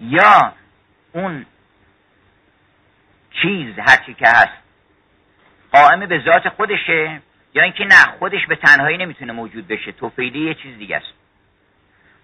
یا 0.01 0.53
اون 1.13 1.47
چیز 3.47 3.79
هرچی 3.79 4.15
که 4.15 4.29
هست. 4.29 4.59
قائم 5.73 6.07
به 6.07 6.23
ذات 6.25 6.49
خودشه 6.49 7.21
یا 7.55 7.63
اینکه 7.63 7.85
نه 7.85 8.05
خودش 8.19 8.47
به 8.47 8.57
تنهایی 8.57 8.99
نمی‌تونه 8.99 9.33
موجود 9.33 9.69
بشه. 9.69 9.93
توفیلی 9.93 10.39
یه 10.39 10.55
چیز 10.55 10.79
دیگه 10.79 10.97
است. 10.97 11.13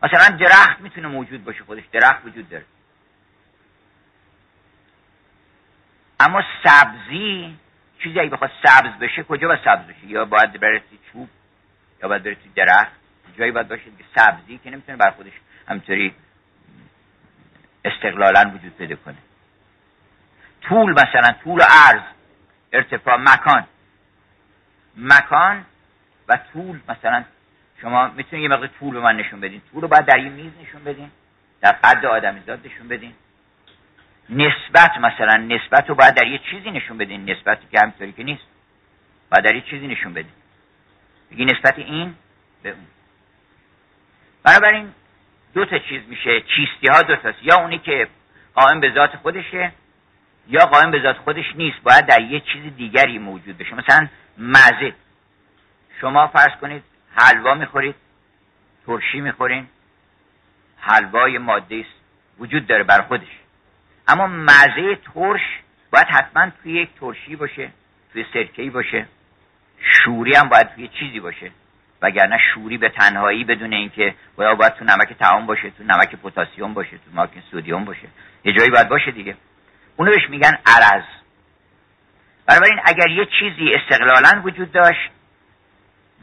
مثلا 0.02 0.37
درخت 0.37 0.80
می‌تونه 0.80 1.08
موجود 1.08 1.44
باشه 1.44 1.64
خودش 1.64 1.82
درخت 1.92 2.26
وجود 2.26 2.48
داره. 2.48 2.64
اما 6.20 6.42
سبزی 6.64 7.56
چیزی 8.02 8.20
اگه 8.20 8.30
بخواد 8.30 8.50
سبز 8.64 8.98
بشه 9.00 9.22
کجا 9.22 9.48
باید 9.48 9.61
سبز 9.64 9.87
بشه 9.87 10.06
یا 10.06 10.24
باید 10.24 10.52
برسی 10.52 10.98
چوب 11.12 11.28
یا 12.02 12.08
باید 12.08 12.22
برسی 12.22 12.50
درخت؟ 12.54 12.92
جایی 13.38 13.50
باید 13.50 13.68
باشه 13.68 13.85
که 13.85 14.04
سبزی 14.16 14.61
که 14.64 14.70
نمی‌تونه 14.70 14.98
بر 14.98 15.11
خودش 15.11 15.32
همینطوری 15.68 16.14
استقلالا 17.85 18.52
وجود 18.54 18.76
پیدا 18.76 18.96
کنه. 18.96 19.16
طول 20.68 20.92
مثلا 20.92 21.35
طول 21.44 21.61
و 21.61 21.64
عرض 21.70 22.03
ارتفاع 22.72 23.16
مکان. 23.16 23.66
مکان 24.96 25.64
و 26.29 26.38
طول 26.53 26.81
مثلا 26.88 27.25
شما 27.81 28.09
می‌تونید 28.09 28.42
یه 28.42 28.48
مقدار 28.48 28.70
طول 28.81 28.94
به 28.94 29.01
من 29.01 29.16
نشون 29.16 29.40
بدین. 29.40 29.62
طول 29.72 29.83
رو 29.83 29.88
باید 29.88 30.05
در 30.05 30.18
یه 30.18 30.29
میز 30.29 30.53
نشون 30.62 30.85
بدین 30.85 31.11
در 31.61 31.72
قد 31.72 32.07
آدمیزاد 32.07 32.66
نشون 32.66 32.88
بدین. 32.88 33.14
نسبت 34.31 34.98
مثلا 34.98 35.37
نسبت 35.37 35.88
رو 35.88 35.94
باید 35.94 36.14
در 36.14 36.27
یه 36.27 36.38
چیزی 36.51 36.70
نشون 36.70 36.98
بدین. 36.98 37.31
نسبتی 37.31 37.66
که 37.72 37.81
همینطوری 37.81 38.12
که 38.12 38.22
نیست. 38.22 38.42
باید 39.31 39.44
در 39.44 39.55
یه 39.55 39.61
چیزی 39.61 39.87
نشون 39.87 40.12
بدین. 40.12 40.33
بگی 41.31 41.44
نسبت 41.44 41.79
این 41.79 42.14
به 42.62 42.70
اون. 42.70 42.87
بنابراین 44.42 44.92
دو 45.55 45.64
تا 45.64 45.79
چیز 45.79 46.03
میشه. 46.09 46.40
چیستی 46.40 46.88
ها 46.88 47.03
دو 47.03 47.16
تاست. 47.16 47.42
یا 47.42 47.57
اونی 47.61 47.79
که 47.79 48.09
قائم 48.55 48.81
به 48.81 48.92
ذات 48.94 49.16
خودشه 49.16 49.72
یا 50.48 50.61
قائم 50.61 50.90
به 50.90 51.02
ذات 51.02 51.16
خودش 51.16 51.44
نیست 51.57 51.83
باید 51.83 52.07
در 52.07 52.20
یه 52.20 52.40
چیز 52.40 52.76
دیگری 52.76 53.18
موجود 53.18 53.59
بشه. 53.59 53.74
مثلا 53.74 54.09
مزه. 54.38 54.94
شما 56.00 56.26
فرض 56.26 56.61
کنید 56.61 56.83
حلوا 57.14 57.55
می‌خورید 57.55 57.94
ترشی 58.87 59.20
می‌خورین 59.20 59.66
حلوای 60.81 61.38
ماده 61.38 61.85
وجود 62.38 62.66
داره 62.66 62.85
بر 62.85 63.02
خودش. 63.02 63.28
اما 64.09 64.26
مزه 64.26 64.98
ترش 65.14 65.40
باید 65.92 66.07
حتما 66.07 66.50
توی 66.62 66.72
یک 66.72 66.88
ترشی 67.00 67.37
باشه 67.37 67.70
توی 68.12 68.24
سرکهی 68.33 68.70
باشه. 68.70 69.07
شوری 69.81 70.37
هم 70.37 70.48
باید 70.48 70.74
توی 70.74 70.88
چیزی 70.88 71.20
باشه. 71.20 71.50
وگرنه 72.02 72.38
شوری 72.55 72.78
به 72.78 72.88
تنهایی 72.88 73.44
بدون 73.44 73.72
اینکه 73.72 74.14
باید 74.37 74.59
باید 74.59 74.74
تو 74.74 74.85
نمک 74.85 75.12
تعام 75.12 75.46
باشه 75.46 75.70
تو 75.70 75.85
نمک 75.85 76.14
پتاسیم 76.14 76.74
باشه 76.74 76.98
تو 76.98 77.20
نمک 77.20 77.31
سودیوم 77.50 77.85
باشه. 77.85 78.09
یه 78.44 78.52
جایی 78.52 78.70
باید 78.70 78.88
باشه 78.88 79.11
دیگه. 79.11 79.37
اونو 79.96 80.11
بهش 80.11 80.31
میگن 80.31 80.59
عرض. 80.66 81.05
بنابراین 82.46 82.81
اگر 82.85 83.11
یه 83.11 83.26
چیزی 83.26 83.74
استقلالا 83.74 84.42
وجود 84.44 84.72
داشت 84.72 85.11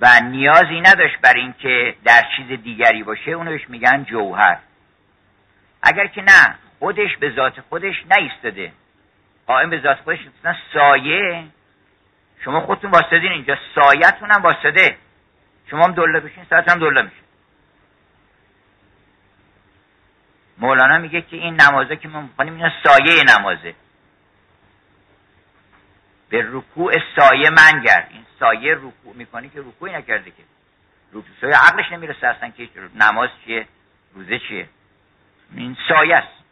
و 0.02 0.08
نیازی 0.24 0.82
نداشت 0.82 1.22
بر 1.22 1.34
اینکه 1.34 1.96
در 2.06 2.26
چیز 2.38 2.62
دیگری 2.64 3.04
باشه 3.04 3.32
اونو 3.32 3.52
بهش 3.52 3.70
میگن 3.70 4.04
جوهر. 4.04 4.58
اگر 5.84 6.08
که 6.08 6.22
نه 6.22 6.56
خودش 6.80 7.18
به 7.20 7.32
ذات 7.36 7.62
خودش 7.70 7.96
نیستده. 8.18 8.72
قائم 9.48 9.70
به 9.70 9.82
ذات 9.82 9.98
خودش 9.98 10.20
مثلا 10.40 10.56
سایه. 10.74 11.44
شما 12.44 12.62
خودتون 12.62 12.92
واسطدین 12.92 13.32
اینجا 13.32 13.58
سایتون 13.76 14.32
هم 14.32 14.42
واسطه. 14.42 14.98
شما 15.72 15.84
هم 15.86 15.92
دله 15.92 16.20
بشین 16.20 16.46
ساعت 16.50 16.72
هم 16.72 16.80
دله 16.80 17.02
میشه. 17.02 17.29
مولانا 20.60 20.98
میگه 20.98 21.22
که 21.22 21.36
این 21.36 21.62
نمازه 21.62 21.96
که 21.96 22.08
ما 22.08 22.22
می‌خوانیم 22.22 22.54
اینا 22.54 22.72
سایه 22.84 23.24
نمازه. 23.24 23.76
به 26.30 26.46
رکوع 26.52 26.94
سایه 27.16 27.50
منگر 27.50 28.08
این 28.10 28.26
سایه 28.40 28.76
رکوع 28.76 29.16
می‌کنی 29.16 29.50
که 29.50 29.60
رکوعی 29.60 29.94
نکرده 29.94 30.32
که. 30.32 30.44
رکوع 31.14 31.32
سایه 31.42 31.54
عقلش 31.56 31.92
نمی‌رسه 31.92 32.28
اصلا 32.28 32.50
که 32.50 32.70
نماز 32.96 33.30
چیه 33.46 33.68
روزه 34.14 34.40
چیه. 34.40 34.70
این 35.56 35.78
سایه 35.88 36.16
است. 36.16 36.44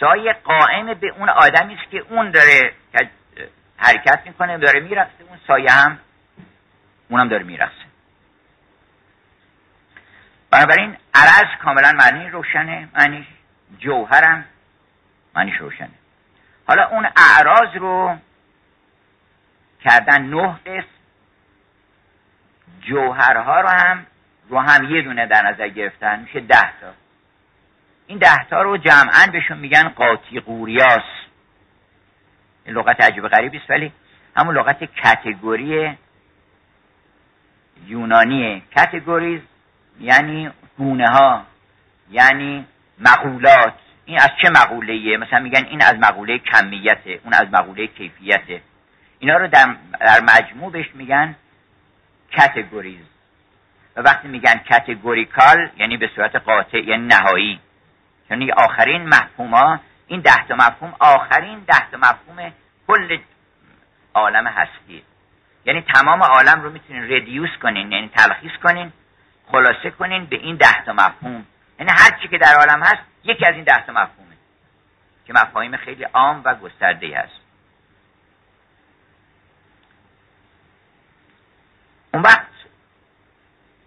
سایه 0.00 0.32
قائم 0.32 0.94
به 0.94 1.08
اون 1.08 1.28
آدمی 1.28 1.74
است 1.74 1.90
که 1.90 1.98
اون 1.98 2.30
داره 2.30 2.74
حرکت 3.76 4.22
می‌کنه 4.26 4.58
داره 4.58 4.80
میرقصه 4.80 5.24
اون 5.28 5.38
سایه 5.46 5.70
هم 5.70 5.98
اونم 7.08 7.28
داره 7.28 7.44
میرقصه. 7.44 7.91
بنابراین 10.52 10.96
عرض 11.14 11.58
کاملا 11.62 11.92
معنی 11.92 12.30
روشنه 12.30 12.88
معنیش 12.94 13.26
جوهرم 13.78 14.44
معنیش 15.34 15.56
روشنه. 15.56 15.90
حالا 16.66 16.88
اون 16.88 17.08
اعراض 17.16 17.76
رو 17.76 18.16
کردن 19.84 20.22
نه 20.22 20.58
قسم 20.66 20.86
جوهرها 22.80 23.60
رو 23.60 23.68
هم 23.68 24.06
رو 24.48 24.58
هم 24.58 24.84
یه 24.84 25.02
دونه 25.02 25.26
در 25.26 25.42
نظر 25.42 25.68
گرفتن 25.68 26.20
میشه 26.20 26.40
ده 26.40 26.80
تا. 26.80 26.92
این 28.06 28.18
ده 28.18 28.44
تا 28.50 28.62
رو 28.62 28.76
جمعا 28.76 29.26
بهشون 29.32 29.58
میگن 29.58 29.88
قاطی 29.88 30.40
قوریاس. 30.40 31.02
این 32.64 32.76
لغت 32.76 33.00
عجیب 33.00 33.28
غریبی 33.28 33.58
است 33.58 33.70
ولی 33.70 33.92
همون 34.36 34.56
لغت 34.56 34.84
کتگوری 34.84 35.98
یونانیه. 37.86 38.62
کتگوریز 38.76 39.40
یعنی 40.00 40.50
گونه 40.78 41.08
ها 41.08 41.42
یعنی 42.10 42.66
مقولات. 42.98 43.74
این 44.04 44.18
از 44.18 44.30
چه 44.42 44.50
مقوله 44.50 45.16
مثلا 45.16 45.38
میگن 45.38 45.64
این 45.64 45.82
از 45.82 45.94
مقوله 45.94 46.38
کمیته 46.38 47.20
اون 47.24 47.34
از 47.34 47.46
مقوله 47.52 47.86
کیفیته. 47.86 48.62
اینا 49.18 49.36
رو 49.36 49.48
در, 49.48 49.76
در 50.00 50.20
مجموع 50.20 50.72
بهش 50.72 50.86
میگن 50.94 51.36
کتگوریز 52.32 53.04
و 53.96 54.00
وقتی 54.00 54.28
میگن 54.28 54.54
کتگوریکال 54.70 55.70
یعنی 55.76 55.96
به 55.96 56.10
صورت 56.16 56.36
قاطع 56.36 56.78
یعنی 56.78 57.06
نهایی. 57.06 57.60
یعنی 58.30 58.52
آخرین 58.52 59.08
مفهوم 59.08 59.54
ها 59.54 59.80
این 60.06 60.20
ده 60.20 60.54
مفهوم 60.54 60.94
آخرین 61.00 61.58
ده 61.58 61.96
مفهوم 61.96 62.52
کل 62.88 63.18
عالم 64.14 64.46
هستی 64.46 65.02
یعنی 65.64 65.80
تمام 65.94 66.22
عالم 66.22 66.62
رو 66.62 66.70
می‌تونین 66.70 67.02
ردیوس 67.12 67.50
کنین 67.62 67.92
یعنی 67.92 68.08
تلخیص 68.08 68.52
کنین. 68.64 68.92
خلاصه 69.52 69.90
کنین 69.90 70.24
به 70.24 70.36
این 70.36 70.56
ده 70.56 70.84
تا 70.84 70.92
مفهوم. 70.92 71.46
یعنی 71.78 71.92
هر 71.92 72.18
چی 72.22 72.28
که 72.28 72.38
در 72.38 72.54
عالم 72.54 72.82
هست 72.82 73.02
یکی 73.24 73.46
از 73.46 73.54
این 73.54 73.64
ده 73.64 73.86
تا 73.86 73.92
مفهومه. 73.92 74.36
که 75.26 75.32
مفاهیم 75.32 75.76
خیلی 75.76 76.04
عام 76.04 76.42
و 76.44 76.54
گسترده 76.54 77.18
هست. 77.18 77.42
اون 82.14 82.22
وقت 82.22 82.46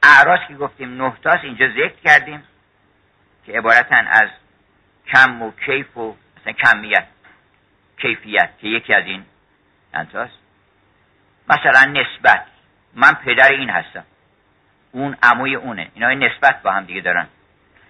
اعراض 0.03 0.39
که 0.47 0.55
گفتیم 0.55 1.03
نهتاس 1.03 1.39
اینجا 1.43 1.67
ذکر 1.67 1.95
کردیم 2.03 2.43
که 3.45 3.51
عبارتن 3.51 4.07
از 4.07 4.29
کم 5.07 5.41
و 5.41 5.51
کیف 5.65 5.97
و 5.97 6.15
مثلا 6.37 6.53
کمیت 6.53 7.07
کیفیت 7.97 8.49
که 8.59 8.67
یکی 8.67 8.93
از 8.93 9.05
این 9.05 9.25
انتاست 9.93 10.37
مثلا 11.49 11.85
نسبت 11.85 12.45
من 12.93 13.13
پدر 13.13 13.51
این 13.51 13.69
هستم. 13.69 14.05
اون 14.95 15.17
عموی 15.23 15.55
اونه. 15.55 15.87
اینا 15.93 16.13
نسبت 16.13 16.61
با 16.61 16.71
هم 16.71 16.85
دیگه 16.85 17.01
دارن. 17.01 17.27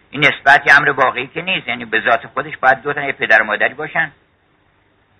این 0.10 0.22
نسبت 0.22 0.68
یه 0.68 0.78
امر 0.78 0.90
واقعی 0.90 1.28
که 1.28 1.42
نیست. 1.42 1.68
یعنی 1.68 1.86
به 1.86 2.02
ذات 2.02 2.28
خودش 2.28 2.58
باید 2.58 2.82
دو 2.82 2.94
تا 2.94 3.12
پدر 3.12 3.42
و 3.42 3.46
مادری 3.46 3.74
باشن 3.74 4.12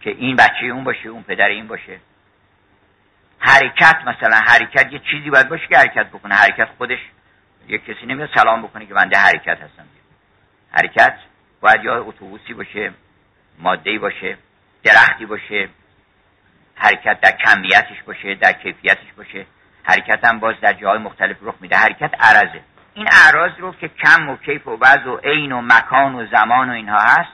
که 0.02 0.10
این 0.10 0.36
بچه 0.36 0.66
اون 0.66 0.84
باشه 0.84 1.10
اون 1.10 1.24
پدر 1.24 1.48
این 1.48 1.68
باشه. 1.68 2.00
حرکت 3.40 3.96
مثلا 4.06 4.38
حرکت 4.38 4.94
یه 4.94 5.00
چیزی 5.00 5.30
باید 5.30 5.50
باشه 5.50 5.68
که 5.68 5.78
حرکت 5.78 6.08
بکنه. 6.08 6.36
حرکت 6.36 6.68
خودش 6.78 7.00
یه 7.68 7.78
کسی 7.78 8.06
نمیاد 8.06 8.30
سلام 8.36 8.62
بکنه 8.62 8.86
که 8.86 8.94
بنده 8.94 9.18
حرکت 9.18 9.58
هستم. 9.62 9.86
حرکت 10.72 11.18
باید 11.62 11.84
یا 11.84 12.04
اتوبوسی 12.04 12.54
باشه 12.54 12.92
ماده 13.60 14.00
باشه 14.00 14.38
درختی 14.84 15.26
باشه 15.26 15.70
حرکت 16.76 17.22
در 17.22 17.32
کمیتش 17.32 18.04
باشه 18.06 18.36
در 18.36 18.52
کیفیتش 18.52 19.14
باشه. 19.18 19.46
حرکت 19.88 20.26
هم 20.26 20.40
باز 20.40 20.56
در 20.62 20.74
جاهای 20.74 21.00
مختلف 21.00 21.38
رخ 21.42 21.56
میده. 21.62 21.78
حرکت 21.78 22.12
عرضه. 22.20 22.62
این 22.94 23.08
اعراض 23.12 23.52
رو 23.60 23.74
که 23.74 23.88
کم 23.88 24.30
و 24.30 24.38
کیف 24.38 24.68
و 24.68 24.78
وضع 24.82 25.10
و 25.10 25.18
عین 25.18 25.52
و 25.52 25.62
مکان 25.62 26.16
و 26.16 26.26
زمان 26.26 26.70
و 26.70 26.74
اینها 26.74 27.00
هست 27.00 27.32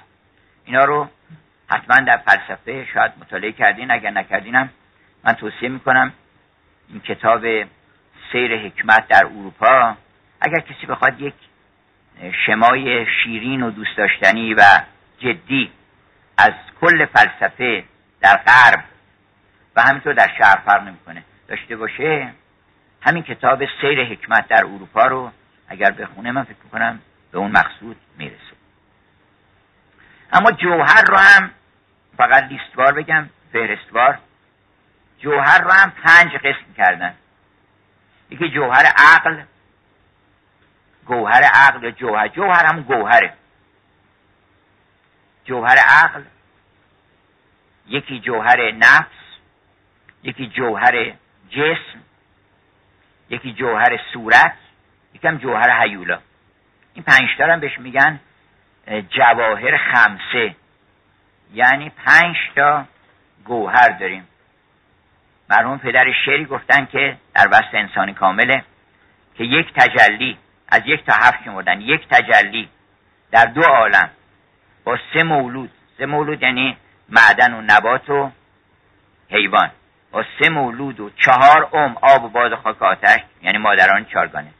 اینا 0.66 0.86
رو 0.86 1.10
حتما 1.68 2.06
در 2.06 2.18
فلسفه 2.18 2.88
شاید 2.94 3.12
مطالعه 3.22 3.52
کردین. 3.52 3.92
اگر 3.92 4.10
نکردینم 4.10 4.70
من 5.24 5.34
توصیه 5.34 5.70
می‌کنم 5.70 6.14
این 6.90 7.00
کتاب 7.00 7.42
سیر 8.32 8.58
حکمت 8.58 9.08
در 9.08 9.26
اروپا 9.26 9.96
اگر 10.42 10.60
کسی 10.60 10.86
بخواد 10.86 11.22
یک 11.22 11.34
شمای 12.46 13.06
شیرین 13.24 13.64
و 13.64 13.72
دوست 13.72 13.98
داشتنی 13.98 14.54
و 14.54 14.62
جدی 15.20 15.72
از 16.38 16.54
کل 16.82 17.06
فلسفه 17.06 17.84
در 18.22 18.38
غرب 18.38 18.84
و 19.76 19.82
همینطور 19.82 20.14
در 20.14 20.32
شهر 20.38 20.56
فرق 20.66 20.84
نمی‌کنه. 20.84 21.24
داشته 21.48 21.76
باشه 21.76 22.34
همین 23.02 23.24
کتاب 23.24 23.66
سیر 23.82 24.04
حکمت 24.04 24.48
در 24.48 24.66
اروپا 24.66 25.08
رو 25.08 25.32
اگر 25.68 25.92
بخونه 25.92 26.32
من 26.32 26.44
فکر 26.44 26.70
کنم 26.72 27.00
به 27.32 27.38
اون 27.38 27.52
مقصود 27.52 27.98
می‌رسه. 28.18 28.56
اما 30.34 30.52
جوهر 30.52 31.04
رو 31.08 31.18
هم 31.18 31.52
فقط 32.18 32.44
لیستوار 32.44 32.94
بگم 32.94 33.30
فهرستوار. 33.54 34.20
جوهر 35.20 35.62
رو 35.62 35.72
هم 35.72 35.92
پنج 35.92 36.34
قسم 36.34 36.74
کردن. 36.78 37.14
یکی 38.30 38.50
جوهر 38.50 38.86
عقل 38.86 39.44
گوهر 41.06 41.44
عقل 41.44 41.84
یا 41.84 41.92
جوهر. 41.92 42.28
جوهر 42.28 42.66
هم 42.66 42.82
گوهره. 42.82 43.34
جوهر 45.46 45.78
عقل 45.78 46.24
یکی 47.88 48.20
جوهر 48.20 48.72
نفس 48.72 49.22
یکی 50.24 50.48
جوهر 50.48 51.14
جسم 51.50 52.04
یکی 53.32 53.54
جوهر 53.54 54.00
صورت 54.13 54.54
یکم 55.13 55.38
جوهر 55.38 55.82
حیولا 55.82 56.20
این 56.94 57.04
پنج 57.04 57.30
هم 57.39 57.60
بهش 57.60 57.80
میگن 57.80 58.20
جواهر 59.10 59.78
خمسه. 59.78 60.56
یعنی 61.54 61.89
پنج 61.89 62.36
تا 62.56 62.86
گوهر 63.46 63.89
داریم. 63.89 64.28
مرحوم 65.50 65.78
پدر 65.78 66.13
شعری 66.26 66.46
گفتن 66.46 66.86
که 66.86 67.17
در 67.34 67.48
وسط 67.48 67.74
انسانی 67.74 68.13
کامله 68.13 68.63
که 69.38 69.44
یک 69.44 69.74
تجلی 69.74 70.38
از 70.67 70.82
یک 70.86 71.06
تا 71.06 71.13
هفت 71.13 71.44
شمردن 71.46 71.82
یک 71.82 72.08
تجلی 72.08 72.70
در 73.32 73.46
دو 73.46 73.62
عالم 73.62 74.10
با 74.84 75.00
سه 75.13 75.24
مولود. 75.24 75.72
سه 75.98 76.06
مولود 76.06 76.44
یعنی 76.44 76.78
معدن 77.10 77.54
و 77.54 77.62
نبات 77.62 78.10
و 78.10 78.32
حیوان. 79.30 79.72
با 80.12 80.26
سه 80.39 80.50
مولود 80.50 81.00
و 81.00 81.10
چهار 81.10 81.69
ام 81.74 81.97
آب 82.02 82.24
و 82.24 82.30
باد 82.30 82.52
و 82.52 82.56
خاک 82.56 82.82
آتش 82.82 83.19
یعنی 83.41 83.58
مادران 83.58 84.06
چارگانه 84.06 84.52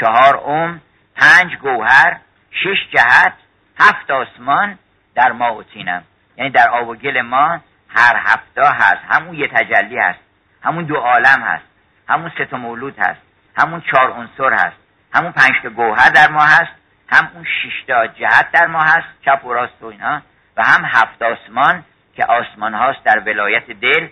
چهار 0.00 0.36
ام 0.36 0.80
پنج 1.16 1.56
گوهر 1.56 2.16
شش 2.50 2.90
جهت 2.94 3.32
هفت 3.78 4.10
آسمان 4.10 4.78
در 5.14 5.32
ما 5.32 5.54
و 5.54 5.62
تینم 5.62 6.04
یعنی 6.36 6.50
در 6.50 6.68
آب 6.68 6.88
و 6.88 6.94
گل 6.94 7.20
ما 7.20 7.60
هر 7.88 8.16
هفته 8.16 8.62
هست. 8.62 9.02
همون 9.08 9.34
یه 9.34 9.48
تجلی 9.48 9.98
هست. 9.98 10.18
همون 10.62 10.84
دو 10.84 10.96
عالم 10.96 11.42
هست. 11.42 11.64
همون 12.08 12.32
سه 12.38 12.44
تا 12.44 12.56
مولود 12.56 12.98
هست. 12.98 13.20
همون 13.56 13.80
چهار 13.80 14.10
عنصر 14.10 14.52
هست. 14.52 14.76
همون 15.14 15.32
پنج 15.32 15.52
تا 15.62 15.68
گوهر 15.68 16.08
در 16.08 16.30
ما 16.30 16.44
هست. 16.44 16.72
هم 17.08 17.30
اون 17.34 17.44
شش 17.44 17.86
جهت 18.18 18.52
در 18.52 18.66
ما 18.66 18.82
هست. 18.82 19.06
چپ 19.24 19.44
و 19.44 19.52
راست 19.52 19.82
و 19.82 19.86
اینا. 19.86 20.22
و 20.56 20.62
هم 20.62 20.84
هفت 20.84 21.22
آسمان 21.22 21.84
که 22.16 22.24
آسمان 22.24 22.74
هاست 22.74 23.04
در 23.04 23.18
ولایت 23.18 23.70
دل 23.70 24.08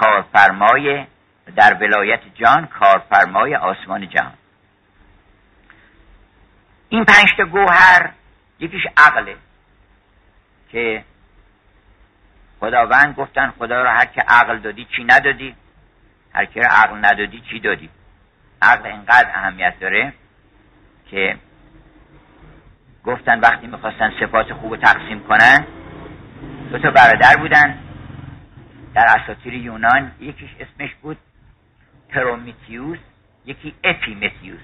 کارفرمای 0.00 1.06
در 1.56 1.74
ولایت 1.74 2.20
جان 2.34 2.66
کارفرمای 2.66 3.56
آسمان 3.56 4.08
جهان 4.08 4.32
این 6.88 7.04
پنج 7.04 7.26
تا 7.36 7.44
گوهر 7.44 8.10
یکیش 8.60 8.82
عقله 8.96 9.36
که 10.72 11.04
خداوند 12.60 13.14
گفتن 13.14 13.52
خدا 13.58 13.82
رو 13.82 13.88
هر 13.88 14.04
که 14.04 14.20
عقل 14.20 14.58
دادی 14.58 14.86
چی 14.96 15.04
ندادی؟ 15.04 15.54
هر 16.34 16.44
که 16.44 16.60
عقل 16.60 16.96
ندادی 16.96 17.42
چی 17.50 17.60
دادی؟ 17.60 17.90
عقل 18.62 18.86
اینقدر 18.86 19.30
اهمیت 19.34 19.74
داره 19.80 20.12
که 21.10 21.36
گفتن 23.04 23.40
وقتی 23.40 23.66
می‌خواستن 23.66 24.12
صفات 24.20 24.52
خوب 24.52 24.76
تقسیم 24.76 25.24
کنن 25.28 25.66
دو 26.70 26.78
تا 26.78 26.90
برادر 26.90 27.36
بودن. 27.36 27.85
در 28.96 29.04
اساطیر 29.22 29.54
یونان 29.54 30.12
یکیش 30.20 30.50
اسمش 30.60 30.94
بود 30.94 31.18
پرومیتیوس 32.08 32.98
یکی 33.44 33.74
اپیمتیوس 33.84 34.60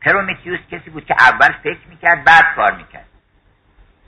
پرومیتیوس 0.00 0.60
کسی 0.70 0.90
بود 0.90 1.06
که 1.06 1.14
اول 1.20 1.52
فکر 1.52 1.88
می‌کرد 1.88 2.24
بعد 2.24 2.54
کار 2.56 2.76
می‌کرد. 2.76 3.06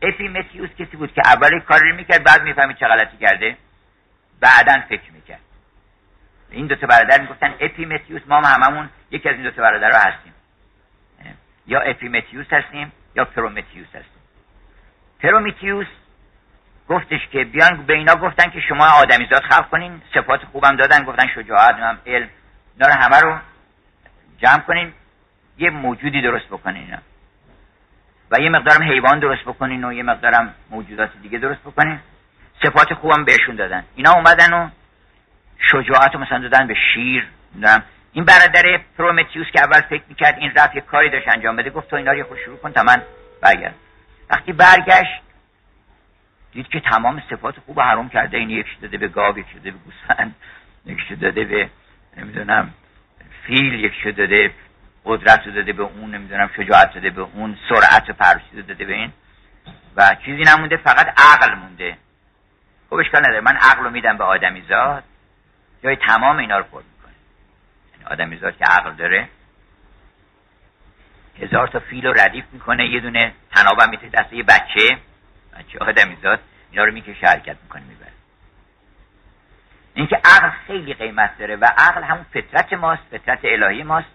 اپیمتیوس 0.03 0.71
کسی 0.71 0.97
بود 0.97 1.13
که 1.13 1.23
اول 1.25 1.61
کاری 1.61 1.93
می‌کرد 1.93 2.25
بعد 2.25 2.43
می‌فهمید 2.43 2.77
چه 2.77 2.87
غلطی 2.87 3.17
کرده؟ 3.17 3.57
بعدا 4.41 4.81
فکر 4.89 5.13
می‌کرد. 5.13 5.41
این 6.51 6.67
دو 6.67 6.75
تا 6.75 6.87
برادر 6.87 7.21
می‌گفتن 7.21 7.55
اپیمتیوس 7.61 8.23
ما 8.27 8.37
هم 8.37 8.45
هممون 8.45 8.91
یکی 9.11 9.29
از 9.29 9.35
این 9.35 9.45
دو 9.45 9.51
تا 9.51 9.63
برادر 9.63 9.89
رو 9.89 9.97
هستیم 9.97 10.35
یا 11.67 11.81
اپیمتیوس 11.81 12.53
هستیم 12.53 12.93
یا 13.17 13.25
پرومتیوس 13.25 13.89
هستیم. 13.89 14.23
پرومیتیوس 15.21 15.87
گفتش 16.93 17.29
که 17.33 17.45
بیان 17.45 17.83
به 17.87 17.95
اینا 17.95 18.15
گفتن 18.15 18.51
که 18.51 18.61
شما 18.61 18.87
آدمیزاد 18.87 19.43
خلق 19.43 19.69
کنین. 19.69 20.03
صفات 20.15 20.45
خوبم 20.45 20.77
دادن 20.77 21.05
گفتن 21.05 21.27
شجاعت 21.35 21.75
هم 21.75 21.99
علم. 22.07 22.29
اینا 22.75 22.95
رو 22.95 23.03
همه 23.03 23.21
رو 23.21 23.39
جمع 24.39 24.61
کنین. 24.61 24.93
یه 25.59 25.71
موجودی 25.71 26.23
درست 26.23 26.47
بکنین. 26.47 26.85
اینا 26.85 26.99
و 28.31 28.41
یه 28.41 28.51
مقدارم 28.51 28.83
حیوان 28.83 29.19
درست 29.19 29.43
بکنین 29.43 29.85
و 29.85 29.93
یه 29.93 30.03
مقدارم 30.03 30.55
موجودات 30.71 31.11
دیگه 31.23 31.39
درست 31.39 31.61
بکنین. 31.61 31.99
صفات 32.63 32.95
خوبم 32.95 33.25
بهشون 33.25 33.57
دادن. 33.57 33.85
اینا 33.95 34.13
اومدن 34.13 34.53
و 34.53 34.69
شجاعت 35.73 36.15
رو 36.15 36.21
مثلا 36.21 36.39
دادن 36.39 36.67
به 36.67 36.75
شیر 36.95 37.29
این 38.13 38.25
برادر 38.25 38.81
پرومتیوس 38.99 39.47
که 39.53 39.61
اول 39.61 39.81
فکر 39.81 40.03
می‌کرد 40.09 40.39
این 40.39 40.53
رفت 40.57 40.75
یه 40.75 40.81
کاری 40.81 41.11
داشت 41.11 41.29
انجام 41.29 41.57
بده 41.57 41.71
گفت 41.71 41.89
تو 41.89 41.97
اینا 41.97 42.13
رو 42.13 42.37
شروع 42.45 42.57
کن 42.57 42.73
تا 42.73 42.83
من 42.83 43.03
برگرد 43.43 43.75
وقتی 44.31 44.53
برگشت 44.53 45.23
دید 46.53 46.69
که 46.69 46.81
تمام 46.81 47.23
صفات 47.31 47.61
خوب 47.67 47.81
حروم 47.81 48.09
کرده. 48.09 48.39
این 48.39 48.51
یکش 48.51 48.77
داده 48.83 48.99
به 48.99 49.09
گاو 49.09 49.39
یک 49.39 49.47
شده 49.53 49.71
به 49.71 49.79
گوسفند 49.79 50.35
یکش 50.87 51.13
داده 51.21 51.45
به 51.45 51.71
نمی‌دونم 52.17 52.75
فیل 53.47 53.75
یک 53.75 54.17
داده 54.17 54.55
قدرت 55.05 55.47
رو 55.47 55.53
داده 55.53 55.73
به 55.73 55.83
اون 55.83 56.15
نمی‌دونم 56.15 56.51
شجاعت 56.57 56.95
داده 56.95 57.11
به 57.11 57.23
اون 57.23 57.59
سرعت 57.69 58.11
و 58.11 58.13
پرشید 58.13 58.67
داده 58.67 58.85
به 58.85 58.95
این. 58.95 59.13
و 59.97 60.17
چیزی 60.25 60.43
نمونده 60.43 60.77
فقط 60.77 61.21
عقل 61.21 61.55
مونده. 61.55 61.97
خب 62.91 62.97
اشکال 62.97 63.21
نداره. 63.21 63.41
من 63.41 63.57
عقل 63.57 63.85
رو 63.85 63.91
میدم 63.91 64.17
به 64.17 64.25
آدمی 64.25 64.63
زاد 64.69 65.05
جای 65.85 65.97
تمام 65.97 66.39
اینا 66.39 66.59
رو 66.59 66.65
پر 66.65 66.83
می‌کنه. 66.83 67.13
یعنی 67.93 68.05
آدمی 68.05 68.37
زاد 68.37 68.57
که 68.57 68.65
عقل 68.65 68.93
داره. 68.93 69.29
هزار 71.39 71.69
تا 71.69 71.81
فیل 71.81 72.07
رو 72.07 72.13
ردیف 72.13 72.45
می‌کنه. 72.53 72.87
یه 72.87 73.01
دونه 73.01 73.33
تنابم 73.55 73.91
میته 73.91 74.09
دست 74.09 74.33
یه 74.33 74.43
بچه. 74.43 74.99
بچه 75.57 75.79
آدمی 75.79 76.17
زاد 76.23 76.41
اینا 76.71 76.85
رو 76.85 76.93
می‌کشه 76.93 77.27
حرکت 77.27 77.57
می‌کنه 77.63 77.83
می‌بره. 77.83 78.13
اینکه 79.95 80.17
عقل 80.25 80.51
خیلی 80.67 80.95
قیمت 80.95 81.39
داره 81.39 81.57
و 81.57 81.65
عقل 81.65 82.03
همون 82.03 82.27
فطرت 82.35 82.73
ماست 82.73 83.03
فطرت 83.11 83.39
الهی 83.45 83.83
ماست 83.83 84.09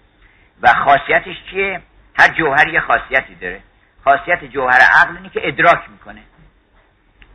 و 0.61 0.73
خاصیتش 0.73 1.35
چیه؟ 1.49 1.81
هر 2.19 2.27
جوهر 2.27 2.67
یه 2.67 2.79
خاصیتی 2.79 3.35
داره. 3.35 3.61
خاصیت 4.03 4.43
جوهر 4.43 4.79
عقل 4.79 5.17
اینه 5.17 5.29
که 5.29 5.47
ادراک 5.47 5.89
می‌کنه. 5.89 6.21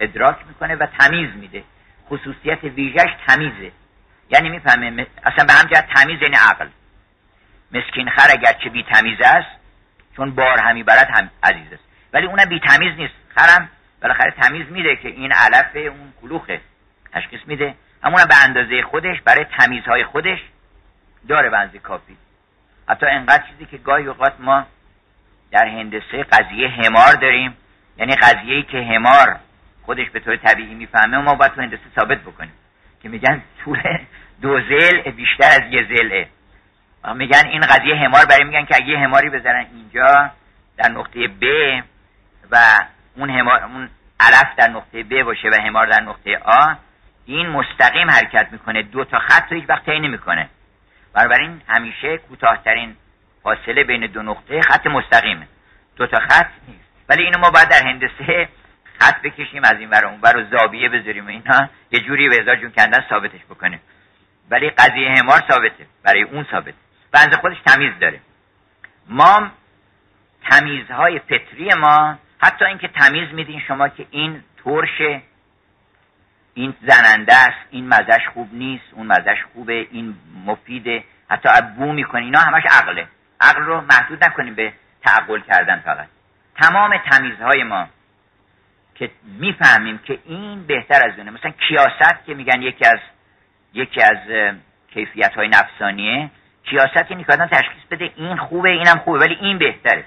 ادراک 0.00 0.36
می‌کنه 0.48 0.74
و 0.74 0.86
تمیز 0.86 1.36
میده. 1.36 1.64
خصوصیت 2.10 2.64
ویژش 2.64 3.10
تمیزه. 3.26 3.72
یعنی 4.30 4.48
می‌فهمه 4.48 5.06
اصلا 5.24 5.44
به 5.44 5.52
همجهت 5.52 5.88
تمیز 5.94 6.22
یعنی 6.22 6.36
عقل. 6.36 6.68
مسکین 7.72 8.10
خر 8.10 8.28
اگرچه 8.30 8.70
بی 8.70 8.82
تمیز 8.82 9.18
است 9.20 9.48
چون 10.16 10.34
بار 10.34 10.58
همی 10.58 10.82
برد 10.82 11.08
هم 11.14 11.30
عزیز 11.42 11.72
است. 11.72 11.84
ولی 12.12 12.26
اونم 12.26 12.44
بی 12.44 12.60
تمیز 12.60 12.96
نیست. 12.96 13.14
خرم 13.36 13.68
بالاخره 14.02 14.30
تمیز 14.30 14.66
میده 14.70 14.96
که 14.96 15.08
این 15.08 15.32
علف 15.32 15.76
اون 15.76 16.12
کلوخه 16.22 16.60
تشخیص 17.12 17.40
میده. 17.46 17.74
همونم 18.04 18.24
به 18.24 18.44
اندازه 18.44 18.82
خودش 18.82 19.20
برای 19.20 19.44
تمیزهای 19.58 20.04
خودش 20.04 20.38
داره 21.28 21.50
بنزی 21.50 21.78
کافی. 21.78 22.16
حتی 22.88 23.06
انقدر 23.06 23.42
چیزی 23.50 23.66
که 23.66 23.76
گاهی 23.76 24.06
اوقات 24.06 24.32
ما 24.40 24.66
در 25.50 25.66
هندسه 25.66 26.22
قضیه 26.32 26.68
همار 26.68 27.12
داریم. 27.14 27.56
یعنی 27.96 28.14
قضیه 28.14 28.62
که 28.62 28.78
همار 28.78 29.36
خودش 29.82 30.10
به 30.10 30.20
طور 30.20 30.36
طبیعی 30.36 30.74
می‌فهمه 30.74 31.18
ما 31.18 31.34
باید 31.34 31.52
تو 31.52 31.60
هندسه 31.60 31.82
ثابت 31.94 32.18
بکنیم. 32.18 32.52
که 33.02 33.08
میگن 33.08 33.42
طول 33.64 33.82
دو 34.42 34.60
زل 34.60 35.10
بیشتر 35.10 35.48
از 35.50 35.72
یه 35.72 35.86
زله 35.88 36.28
میگن 37.14 37.46
این 37.46 37.60
قضیه 37.60 37.96
همار 37.96 38.24
برای 38.26 38.44
میگن 38.44 38.64
که 38.64 38.76
اگه 38.76 38.98
هماری 38.98 39.30
بذارن 39.30 39.66
اینجا 39.74 40.30
در 40.76 40.90
نقطه 40.90 41.28
ب 41.28 41.44
و 42.50 42.56
اون 43.16 43.30
همار 43.30 43.64
اون 43.64 43.90
علف 44.20 44.56
در 44.56 44.70
نقطه 44.70 45.02
ب 45.02 45.22
باشه 45.22 45.48
و 45.48 45.54
همار 45.66 45.86
در 45.86 46.00
نقطه 46.00 46.38
آ 46.44 46.74
این 47.26 47.48
مستقیم 47.48 48.10
حرکت 48.10 48.48
می‌کنه. 48.52 48.82
دو 48.82 49.04
تا 49.04 49.18
خط 49.18 49.52
رو 49.52 49.58
هیچ 49.58 49.68
وقت 49.68 49.84
طی 49.84 50.00
نمی‌کنه. 50.00 50.48
بنابراین 51.14 51.62
همیشه 51.68 52.18
کوتاهترین 52.18 52.96
فاصله 53.42 53.84
بین 53.84 54.06
دو 54.06 54.22
نقطه 54.22 54.62
خط 54.62 54.86
مستقیمه. 54.86 55.46
دو 55.96 56.06
تا 56.06 56.20
خط 56.20 56.50
نیست. 56.68 56.84
ولی 57.08 57.22
اینو 57.24 57.38
ما 57.38 57.50
باید 57.50 57.68
در 57.68 57.82
هندسه 57.86 58.48
خط 59.00 59.22
بکشیم 59.22 59.64
از 59.64 59.78
این 59.78 59.90
ور 59.90 60.06
اون 60.06 60.20
ور 60.22 60.46
زاویه 60.50 60.88
بذاریم 60.88 61.26
و 61.26 61.28
اینا. 61.28 61.68
یه 61.90 62.00
جوری 62.00 62.28
به 62.28 62.36
هزار 62.36 62.56
جون 62.56 62.70
کندن 62.70 63.04
ثابتش 63.08 63.40
بکنیم. 63.50 63.80
ولی 64.50 64.70
قضیه 64.70 65.10
همار 65.10 65.42
ثابته. 65.48 65.86
برای 66.02 66.22
اون 66.22 66.46
ثابته. 66.50 66.78
بنز 67.12 67.34
خودش 67.34 67.56
تمیز 67.66 67.92
داره. 68.00 68.20
ما 69.08 69.50
تمیزهای 70.50 71.18
فطری 71.18 71.70
ما 71.78 72.18
حتی 72.42 72.64
اینکه 72.64 72.88
تمیز 72.88 73.28
میدین 73.32 73.60
شما 73.60 73.88
که 73.88 74.06
این 74.10 74.42
ترشه 74.64 75.22
این 76.54 76.74
زننده 76.82 77.34
است 77.34 77.66
این 77.70 77.88
مزش 77.88 78.28
خوب 78.34 78.54
نیست 78.54 78.84
اون 78.92 79.06
مزش 79.06 79.36
خوبه 79.52 79.86
این 79.90 80.14
مفیده 80.46 81.04
حتی 81.30 81.48
بو 81.76 81.92
می‌کنی 81.92 82.24
اینا 82.24 82.40
همش 82.40 82.62
عقله. 82.70 83.08
عقل 83.40 83.62
رو 83.62 83.80
محدود 83.80 84.24
نکنیم 84.24 84.54
به 84.54 84.72
تعقل 85.02 85.40
کردن 85.40 85.80
فقط. 85.84 86.06
تمام 86.56 86.96
تمیزهای 87.10 87.62
ما 87.62 87.88
که 88.94 89.10
می‌فهمیم 89.24 89.98
که 89.98 90.18
این 90.24 90.66
بهتر 90.66 91.08
از 91.10 91.18
اونه. 91.18 91.30
مثلا 91.30 91.50
کیاست 91.50 92.24
که 92.26 92.34
میگن 92.34 92.62
یکی 92.62 92.84
از 92.86 92.98
یکی 93.74 94.02
از 94.02 94.18
کیفیت 94.94 95.34
های 95.34 95.48
نفسانیه. 95.48 96.30
کیاست 96.64 97.10
اینی 97.10 97.24
که 97.24 97.36
تشخیص 97.36 97.82
بده 97.90 98.10
این 98.16 98.36
خوبه 98.36 98.70
اینم 98.70 98.98
خوبه 98.98 99.18
ولی 99.18 99.34
این 99.34 99.58
بهتره. 99.58 100.04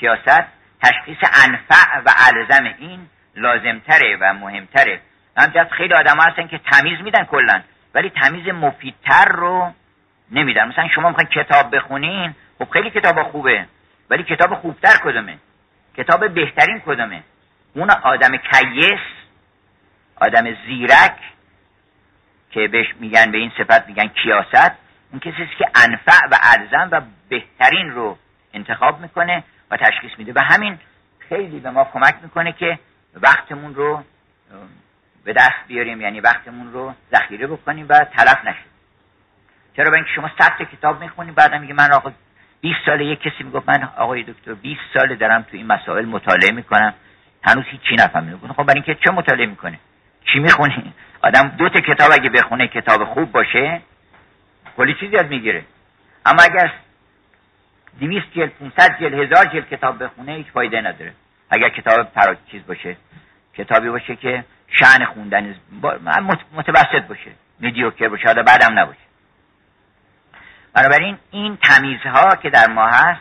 کیاست؟ 0.00 0.55
تشخیص 0.82 1.18
انفع 1.44 1.98
و 2.06 2.10
الزم 2.26 2.74
این 2.78 3.06
لازمتره 3.36 4.16
و 4.20 4.32
مهمتره. 4.34 5.00
همجاست 5.36 5.70
خیلی 5.70 5.94
آدم 5.94 6.20
هستن 6.20 6.46
که 6.46 6.58
تمیز 6.58 7.00
میدن 7.00 7.24
کلا 7.24 7.62
ولی 7.94 8.10
تمیز 8.10 8.48
مفیدتر 8.48 9.24
رو 9.24 9.72
نمیدن. 10.30 10.68
مثلا 10.68 10.88
شما 10.88 11.08
می‌خواین 11.08 11.28
کتاب 11.28 11.76
بخونین 11.76 12.34
خب 12.58 12.70
خیلی 12.70 12.90
کتاب 12.90 13.22
خوبه 13.22 13.66
ولی 14.10 14.22
کتاب 14.22 14.54
خوبتر 14.54 14.96
کدومه؟ 15.04 15.38
کتاب 15.96 16.28
بهترین 16.34 16.80
کدومه؟ 16.86 17.22
اون 17.74 17.90
آدم 17.90 18.36
کیس 18.36 19.00
آدم 20.16 20.56
زیرک 20.66 21.16
که 22.50 22.68
بهش 22.68 22.86
میگن 23.00 23.30
به 23.32 23.38
این 23.38 23.52
صفت 23.58 23.88
میگن 23.88 24.06
کیاست 24.06 24.72
اون 25.12 25.20
کسی 25.20 25.48
که 25.58 25.66
انفع 25.74 26.26
و 26.30 26.38
الزم 26.42 26.88
و 26.92 27.00
بهترین 27.28 27.90
رو 27.90 28.18
انتخاب 28.54 29.00
می‌کنه. 29.00 29.44
و 29.70 29.76
تشخیص 29.76 30.10
میده. 30.18 30.32
و 30.36 30.40
همین 30.40 30.78
خیلی 31.18 31.60
به 31.60 31.70
ما 31.70 31.84
کمک 31.84 32.14
می‌کنه 32.22 32.52
که 32.52 32.78
وقتمون 33.14 33.74
رو 33.74 34.02
به 35.24 35.32
دست 35.32 35.66
بیاریم 35.68 36.00
یعنی 36.00 36.20
وقتمون 36.20 36.72
رو 36.72 36.94
ذخیره 37.12 37.46
بکنیم 37.46 37.86
و 37.88 37.98
تلف 37.98 38.44
نشه 38.44 38.64
چرا؟ 39.76 39.90
به 39.90 39.96
اینکه 39.96 40.10
شما 40.14 40.30
صد 40.38 40.62
کتاب 40.62 41.00
می‌خونید 41.00 41.34
بعدم 41.34 41.60
میگه 41.60 41.74
من 41.74 41.92
آقا 41.92 42.12
20 42.60 42.78
ساله 42.86 43.04
یک 43.04 43.20
کسی 43.20 43.44
می‌گفت 43.44 43.68
من 43.68 43.88
آقای 43.96 44.22
دکتر 44.22 44.54
20 44.54 44.80
ساله 44.94 45.14
دارم 45.14 45.42
تو 45.42 45.56
این 45.56 45.66
مسائل 45.66 46.04
مطالعه 46.04 46.52
می‌کنم. 46.52 46.94
هنوز 47.42 47.64
هیچی 47.64 47.94
نفهمیدم. 47.94 48.52
خب 48.52 48.62
برای 48.62 48.74
اینکه 48.74 48.94
چه 49.04 49.10
مطالعه 49.10 49.46
می‌کنه 49.46 49.78
چی 50.32 50.38
می‌خونی؟ 50.38 50.94
آدم 51.22 51.48
دو 51.48 51.68
تا 51.68 51.80
کتاب 51.80 52.12
اگه 52.12 52.30
بخونه 52.30 52.68
کتاب 52.68 53.04
خوب 53.04 53.32
باشه 53.32 53.80
کلی 54.76 54.94
چیزی 54.94 55.12
یاد 55.12 55.28
می‌گیره. 55.28 55.64
اما 56.26 56.42
اگر 56.42 56.72
200 58.00 58.32
جلد 58.34 58.52
500 58.52 59.00
جلد 59.00 59.14
هزار 59.14 59.44
جلد 59.44 59.68
کتاب 59.68 60.04
بخونه 60.04 60.32
هیچ 60.32 60.46
فایده 60.46 60.80
نداره. 60.80 61.12
اگر 61.50 61.68
کتاب 61.68 62.12
پرا 62.12 62.36
چیز 62.50 62.66
باشه 62.66 62.96
کتابی 63.54 63.88
باشه 63.88 64.16
که 64.16 64.44
شعن 64.68 65.04
خوندن 65.04 65.54
متوسط 66.52 67.02
باشه. 67.08 67.30
میدیوکر 67.60 68.08
باشه 68.08 68.26
حالا 68.26 68.42
بعدم 68.42 68.78
نباشه. 68.78 68.98
بنابراین 70.72 71.18
این 71.30 71.56
تمیزها 71.56 72.36
که 72.36 72.50
در 72.50 72.66
ما 72.66 72.86
هست 72.86 73.20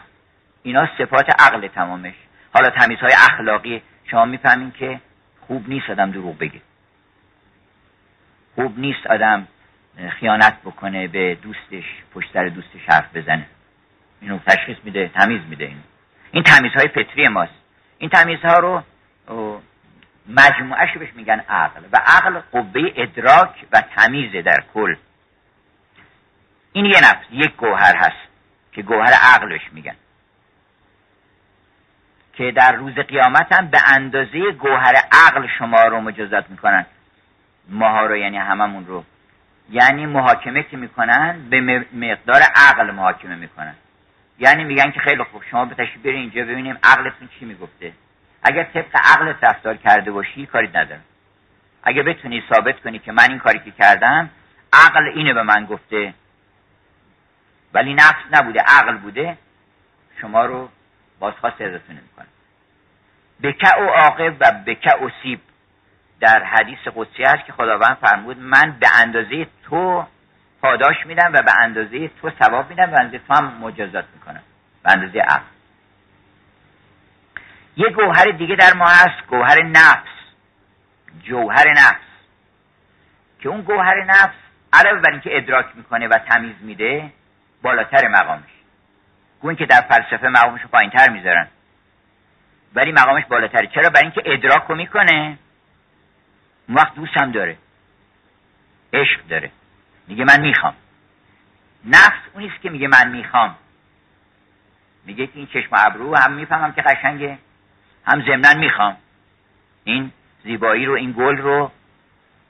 اینا 0.64 0.90
صفات 0.98 1.42
عقل 1.42 1.68
تمامش. 1.68 2.14
حالا 2.54 2.70
تمیزهای 2.70 3.14
اخلاقی 3.14 3.82
شما 4.06 4.26
می‌فهمین 4.26 4.72
که 4.72 5.00
خوب 5.48 5.70
نیست 5.70 5.90
آدم 5.90 6.12
دروغ 6.12 6.38
بگه. 6.38 6.62
خوب 8.56 8.80
نیست 8.80 9.08
آدم 9.08 9.48
خیانت 10.20 10.62
بکنه 10.62 11.08
به 11.08 11.36
دوستش 11.36 11.84
پشت 12.14 12.34
سر 12.34 12.46
دوستش 12.46 12.90
حرف 12.90 13.16
بزنه. 13.16 13.46
اینو 14.26 14.40
تشخیص 14.40 14.78
میده 14.84 15.12
تمیز 15.16 15.42
میده 15.50 15.66
این. 15.66 15.84
این 16.32 16.44
تمیزهای 16.44 16.88
فطری 16.88 17.28
ماست. 17.28 17.54
این 17.98 18.10
تمیزها 18.10 18.60
رو 18.60 18.84
مجموعش 20.30 20.98
بهش 20.98 21.10
میگن 21.16 21.40
عقل 21.50 21.82
و 21.92 22.02
عقل 22.06 22.40
قوه 22.52 22.92
ادراک 22.96 23.66
و 23.72 23.82
تمیزه 23.96 24.42
در 24.42 24.64
کل. 24.74 24.96
این 26.74 26.86
یه 26.86 26.98
نفس 26.98 27.26
یک 27.32 27.56
گوهر 27.56 27.96
هست 27.96 28.28
که 28.72 28.82
گوهر 28.82 29.14
عقلش 29.22 29.62
میگن. 29.72 29.96
که 32.34 32.52
در 32.52 32.72
روز 32.72 32.94
قیامت 32.94 33.54
هم 33.54 33.68
به 33.68 33.78
اندازه 33.88 34.52
گوهر 34.52 34.96
عقل 35.12 35.48
شما 35.60 35.84
رو 35.84 36.02
مجازات 36.02 36.50
می‌کنن. 36.50 36.86
ماها 37.70 38.06
رو 38.06 38.18
یعنی 38.18 38.38
هممون 38.38 38.86
رو. 38.86 39.04
یعنی 39.70 40.06
محاکمه 40.06 40.64
که 40.64 40.78
می‌کنن 40.78 41.50
به 41.50 41.86
مقدار 41.94 42.42
عقل 42.56 42.92
محاکمه 42.92 43.36
می‌کنن. 43.36 43.76
یعنی 44.40 44.64
میگن 44.64 44.92
که 44.92 45.00
خیلی 45.00 45.24
خوب 45.24 45.44
شما 45.52 45.66
بتشی 45.66 45.98
برین 45.98 46.16
اینجا 46.16 46.42
ببینیم 46.42 46.78
عقلتون 46.84 47.30
چی 47.40 47.46
می‌گفته. 47.46 47.94
اگر 48.44 48.64
طبق 48.64 48.96
عقل 48.96 49.34
رفتار 49.42 49.78
کرده 49.78 50.12
باشی 50.12 50.46
کاری 50.46 50.68
ندارم. 50.68 51.04
اگه 51.84 52.04
بتونی 52.04 52.44
ثابت 52.54 52.80
کنی 52.80 53.00
که 53.00 53.12
من 53.12 53.30
این 53.30 53.40
کاری 53.40 53.60
که 53.60 53.72
کردم 53.72 54.30
عقل 54.74 55.08
اینه 55.16 55.34
به 55.34 55.44
من 55.44 55.66
گفته. 55.66 56.14
ولی 57.74 57.94
نفس 57.94 58.24
نبوده 58.32 58.60
عقل 58.60 58.98
بوده 58.98 59.38
شما 60.22 60.46
رو 60.46 60.70
بازخواست 61.20 61.62
ازتون 61.62 61.96
نمی‌کنه. 61.96 62.26
بکع 63.44 63.82
و 63.82 63.88
عاقب 63.88 64.36
و 64.40 64.52
بکع 64.66 65.04
و 65.04 65.10
سیب 65.24 65.40
در 66.20 66.44
حدیث 66.44 66.80
قدسی 66.96 67.24
هست 67.24 67.46
که 67.46 67.54
خداوند 67.54 67.98
فرمود 68.02 68.40
من 68.40 68.76
به 68.80 68.88
اندازه 69.02 69.48
تو 69.64 70.06
پاداش 70.66 71.06
میدم 71.06 71.32
و 71.34 71.42
به 71.42 71.54
اندازه 71.60 72.08
تو 72.08 72.32
ثواب 72.40 72.70
میدم 72.70 72.94
و 72.94 72.96
اندازه 73.00 73.20
تو 73.28 73.34
هم 73.34 73.58
مجازات 73.62 74.06
می‌کنم. 74.14 74.42
به 74.84 74.92
اندازه 74.92 75.20
عقل. 75.20 75.44
یه 77.78 77.90
گوهر 77.90 78.32
دیگه 78.32 78.56
در 78.56 78.74
ما 78.74 78.86
هست 78.86 79.28
گوهر 79.28 79.64
نفس. 79.64 80.16
جوهر 81.24 81.72
نفس. 81.72 82.06
که 83.40 83.50
اون 83.50 83.62
گوهر 83.62 84.04
نفس 84.04 84.36
علاوه 84.74 85.02
بر 85.02 85.12
اینکه 85.12 85.38
ادراک 85.38 85.66
می‌کنه 85.76 86.08
و 86.08 86.18
تمیز 86.18 86.56
میده 86.62 87.12
بالاتر 87.62 88.08
مقامش. 88.08 88.52
گوین 89.42 89.56
که 89.56 89.66
در 89.66 89.82
فلسفه 89.82 90.28
مقامش 90.28 90.62
رو 90.62 90.68
پایین 90.68 90.92
تر 90.92 91.10
می‌ذارن. 91.10 91.48
ولی 92.76 92.92
مقامش 92.92 93.24
بالاتره 93.26 93.68
چرا؟ 93.68 93.90
برای 93.90 94.04
اینکه 94.04 94.22
ادراک 94.26 94.64
رو 94.68 94.76
می‌کنه. 94.76 95.38
اون 96.68 96.78
وقت 96.78 96.96
دوستم 96.96 97.32
داره. 97.32 97.58
عشق 98.94 99.28
داره. 99.30 99.52
میگه 100.08 100.26
من 100.26 100.42
می‌خوام. 100.42 100.74
نفس 101.86 102.22
اونیست 102.34 102.62
که 102.62 102.70
میگه 102.70 102.88
من 102.88 103.08
می‌خوام. 103.08 103.56
میگه 105.06 105.28
که 105.28 105.34
این 105.36 105.48
چشم 105.48 105.70
ابرو 105.72 106.16
هم 106.16 106.32
می‌فهمم 106.32 106.74
که 106.74 106.82
قشنگه. 106.82 107.38
هم 108.08 108.26
ضمنا 108.26 108.54
می‌خوام. 108.54 108.98
این 109.84 110.12
زیبایی 110.44 110.86
رو 110.86 110.94
این 110.94 111.12
گل 111.12 111.38
رو 111.38 111.72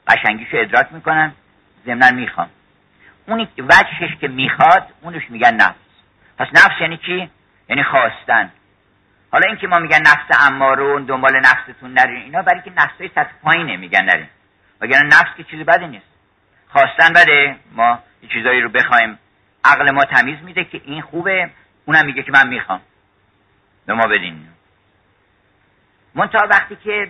قشنگیش 0.07 0.53
رو 0.53 0.59
ادراک 0.59 0.87
می‌کنم 0.91 1.33
ضمنا 1.85 2.11
می‌خوام. 2.11 2.49
اونی 3.27 3.47
وجهش 3.57 4.15
که 4.21 4.27
می‌خواد 4.27 4.87
اونش 5.01 5.29
میگن 5.29 5.53
نفس. 5.53 5.75
پس 6.37 6.47
نفس 6.53 6.81
یعنی 6.81 6.97
چی؟ 6.97 7.29
یعنی 7.69 7.83
خواستن. 7.83 8.51
حالا 9.31 9.47
اینکه 9.47 9.67
ما 9.67 9.79
میگن 9.79 10.01
نفس 10.01 10.47
اماره 10.47 10.99
دنبال 10.99 11.39
نفستون 11.39 11.93
نرین 11.93 12.21
اینا 12.21 12.41
برای 12.41 12.61
که 12.61 12.71
های 12.99 13.09
سطح 13.15 13.31
پایینه 13.41 13.77
میگن 13.77 14.01
نرین. 14.01 14.27
وگرنه 14.81 15.07
نفس 15.07 15.35
که 15.37 15.43
چیزی 15.43 15.63
بدی 15.63 15.87
نیست. 15.87 16.14
خواستن 16.75 17.13
بده. 17.13 17.55
ما 17.71 17.99
یه 18.23 18.29
چیزایی 18.29 18.61
رو 18.61 18.69
بخوایم. 18.69 19.19
عقل 19.63 19.91
ما 19.91 20.01
تمیز 20.03 20.43
میده 20.43 20.63
که 20.63 20.81
این 20.85 21.01
خوبه. 21.01 21.49
اونم 21.85 22.05
میگه 22.05 22.23
که 22.23 22.31
من 22.31 22.47
می‌خوام. 22.47 22.81
به 23.85 23.93
ما 23.93 24.07
بدین. 24.07 24.47
منتها 26.15 26.47
وقتی 26.47 26.75
که 26.75 27.07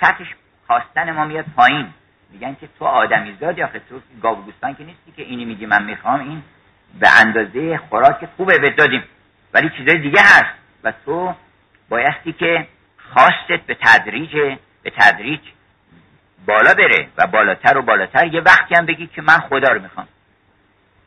سطحش 0.00 0.26
خواستن 0.66 1.10
ما 1.10 1.24
میاد 1.24 1.44
پایین 1.56 1.94
میگن 2.30 2.56
که 2.60 2.68
تو 2.78 2.84
آدمی 2.84 3.36
زاد 3.40 3.58
یا 3.58 3.70
تو 3.88 4.00
گاو 4.22 4.42
گوسفند 4.42 4.78
که 4.78 4.84
نیستی 4.84 5.12
که 5.16 5.22
اینی 5.22 5.44
میگی 5.44 5.66
من 5.66 5.84
می‌خوام. 5.84 6.20
این 6.20 6.42
به 7.00 7.20
اندازه 7.20 7.76
خوراک 7.76 8.28
خوبه 8.36 8.58
به 8.58 8.70
دادیم. 8.70 9.02
ولی 9.54 9.70
چیزای 9.70 9.98
دیگه 9.98 10.20
هست. 10.20 10.54
و 10.84 10.92
تو 11.04 11.34
بایستی 11.88 12.32
که 12.32 12.66
خواستت 13.12 13.60
به 13.66 13.76
تدریج 13.82 14.58
به 14.82 14.90
تدریج 14.98 15.40
بالا 16.46 16.74
بره 16.74 17.08
و 17.18 17.26
بالاتر 17.26 17.78
و 17.78 17.82
بالاتر. 17.82 18.26
یه 18.26 18.40
وقتی 18.40 18.74
هم 18.74 18.86
بگی 18.86 19.06
که 19.06 19.22
من 19.22 19.38
خدا 19.38 19.68
رو 19.68 19.82
می‌خوام. 19.82 20.08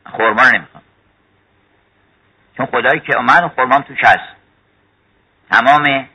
خورما 0.06 0.42
رو 0.42 0.56
نمی‌خوام. 0.56 0.82
چون 2.56 2.66
خدایی 2.66 3.00
که 3.00 3.16
من 3.16 3.48
خورمام 3.48 3.82
توش 3.82 3.98
هست. 4.04 4.36
تمام 5.50 6.08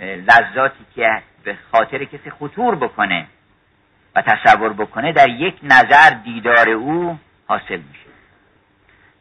لذاتی 0.00 0.84
که 0.94 1.22
به 1.44 1.58
خاطر 1.72 2.04
کسی 2.04 2.30
خطور 2.30 2.74
بکنه 2.74 3.26
و 4.16 4.22
تصور 4.22 4.72
بکنه 4.72 5.12
در 5.12 5.28
یک 5.28 5.54
نظر 5.62 6.10
دیدار 6.10 6.68
او 6.68 7.18
حاصل 7.46 7.76
میشه. 7.76 8.10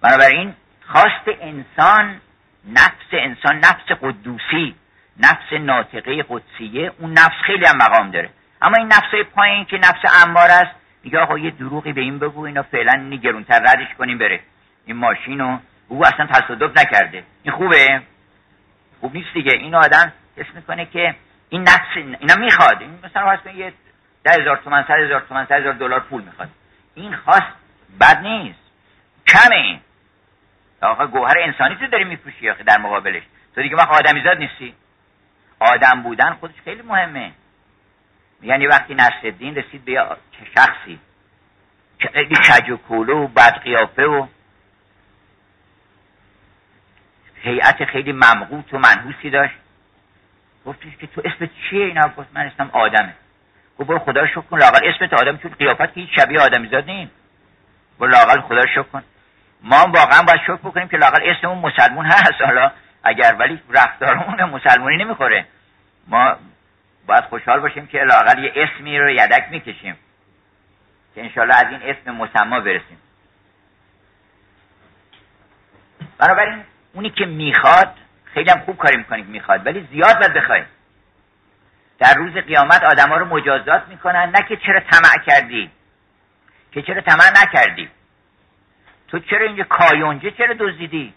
بنابراین 0.01 0.53
خواست 0.87 1.27
انسان 1.41 2.21
نفس 2.69 3.09
انسان 3.11 3.55
نفس 3.55 3.91
قدوسی 4.01 4.75
نفس 5.17 5.53
ناطقه 5.53 6.25
قدسیه 6.29 6.91
اون 6.99 7.11
نفس 7.11 7.35
خیلی 7.45 7.65
هم 7.65 7.77
مقام 7.77 8.11
داره. 8.11 8.29
اما 8.63 8.77
این 8.77 8.87
نفس 8.87 9.29
پایین 9.35 9.65
که 9.65 9.77
نفس 9.77 10.23
انبار 10.25 10.47
است 10.51 10.75
میگه 11.03 11.19
آقا 11.19 11.37
یه 11.37 11.51
دروغی 11.51 11.93
به 11.93 12.01
این 12.01 12.19
بگو 12.19 12.45
اینا 12.45 12.63
فعلا 12.63 12.93
نگرونتر 12.93 13.59
ردش 13.59 13.95
کنیم 13.97 14.17
بره. 14.17 14.39
این 14.85 14.97
ماشین 14.97 15.39
رو 15.39 15.59
او 15.87 16.05
اصلا 16.05 16.27
تصادف 16.27 16.77
نکرده. 16.77 17.23
این 17.43 17.53
خوبه؟ 17.53 18.01
خوب 18.99 19.15
نیست 19.15 19.33
دیگه. 19.33 19.51
این 19.51 19.75
آدم 19.75 20.13
حس 20.37 20.45
می‌کنه 20.55 20.85
که 20.85 21.15
این 21.49 21.61
نفس 21.61 21.95
اینا 21.95 22.35
می‌خواد. 22.35 22.81
این 22.81 22.99
مثلا 23.03 23.51
یه 23.55 23.73
ده 24.23 24.31
هزار 24.41 24.57
تومن 24.57 24.85
سر 24.87 24.99
هزار 24.99 25.21
تومن 25.29 25.45
سر 25.45 25.59
هزار 25.59 25.73
دلار 25.73 25.99
پول 25.99 26.23
می‌خواد. 26.23 26.49
این 26.95 27.15
خواست 27.15 27.53
بد 28.01 28.19
نیست. 28.21 28.59
کمه. 29.27 29.55
این 29.55 29.79
آقا 30.81 31.07
گوهر 31.07 31.39
انسانی 31.39 31.75
تو 31.75 31.87
داری 31.87 32.03
میپوشی 32.03 32.49
آخه 32.49 32.63
در 32.63 32.77
مقابلش. 32.77 33.23
تو 33.55 33.61
دیگه 33.61 33.75
من 33.75 33.85
آدمیزاد 33.85 34.37
نیستی. 34.37 34.73
آدم 35.59 36.01
بودن 36.03 36.33
خودش 36.33 36.55
خیلی 36.63 36.81
مهمه. 36.81 37.31
یعنی 38.43 38.67
وقتی 38.67 38.93
نصرالدین 38.93 39.55
رسید 39.55 39.85
به 39.85 40.17
شخصی؟ 40.57 40.99
که 41.99 42.09
خیلی 42.13 42.35
کج 42.35 42.69
و 42.69 42.77
کولو 42.77 43.23
و 43.23 43.27
بد 43.27 43.59
قیافه 43.63 44.03
و 44.03 44.27
هیئت 47.35 47.85
خیلی 47.85 48.11
ممقوت 48.11 48.73
و 48.73 48.77
منحوسی 48.77 49.29
داشت. 49.29 49.53
گفتش 50.65 50.97
که 50.99 51.07
تو 51.07 51.21
اسم 51.25 51.49
چیه 51.69 51.85
اینا؟ 51.85 52.01
گفت 52.17 52.27
من 52.33 52.41
اسمم 52.41 52.69
آدمه. 52.73 53.13
گفت 53.79 53.89
برو 53.89 53.99
خدا 53.99 54.27
شکر 54.27 54.41
کن 54.41 54.59
لاقل 54.59 54.79
اسمت 54.83 55.13
آدم 55.13 55.37
چون 55.37 55.51
قیافت 55.51 55.93
که 55.93 56.01
هیچ 56.01 56.09
شبیه 56.19 56.39
آدمیزاد 56.39 56.85
نیست 56.85 57.11
برو 57.99 58.09
لاقل 58.09 58.41
خدا 58.41 58.65
شکر 58.65 58.83
کن. 58.83 59.03
ما 59.61 59.75
هم 59.75 59.91
واقعا 59.91 60.21
باید 60.21 60.39
شکر 60.43 60.55
بکنیم 60.55 60.87
که 60.87 60.97
لاقل 60.97 61.29
اسممون 61.29 61.57
مسلمون 61.57 62.05
هست. 62.05 62.41
حالا 62.45 62.71
اگر 63.03 63.35
ولی 63.39 63.59
رفتارمون 63.69 64.43
مسلمونی 64.43 64.97
نمی‌خوره. 64.97 65.45
ما 66.07 66.35
باید 67.07 67.23
خوشحال 67.23 67.59
باشیم 67.59 67.87
که 67.87 68.03
لاقل 68.03 68.43
یه 68.43 68.53
اسمی 68.55 68.99
رو 68.99 69.09
یدک 69.09 69.47
می‌کشیم 69.51 69.97
که 71.15 71.23
انشالله 71.23 71.55
از 71.55 71.65
این 71.71 71.81
اسم 71.83 72.11
مسما 72.11 72.59
برسیم. 72.59 72.97
بنابراین 76.17 76.63
اونی 76.93 77.09
که 77.09 77.25
می‌خواد 77.25 77.97
خیلی 78.25 78.49
هم 78.49 78.59
خوب 78.59 78.77
کاری 78.77 78.97
می‌کنه 78.97 79.23
می‌خواد 79.23 79.65
ولی 79.65 79.87
زیاد 79.91 80.19
باید 80.19 80.33
بخوای 80.33 80.63
در 81.99 82.13
روز 82.13 82.33
قیامت 82.33 82.83
آدما 82.83 83.17
رو 83.17 83.25
مجازات 83.25 83.87
می‌کنن 83.87 84.31
نه 84.35 84.45
که 84.49 84.57
چرا 84.57 84.79
طمع 84.79 85.23
کردی 85.25 85.71
که 86.71 86.81
چرا 86.81 87.01
طمع 87.01 87.43
نکردی. 87.43 87.89
تو 89.07 89.19
چرا 89.19 89.45
اینجا 89.45 89.63
کایونجه 89.63 90.31
چرا 90.31 90.55
دزدیدی؟ 90.59 91.13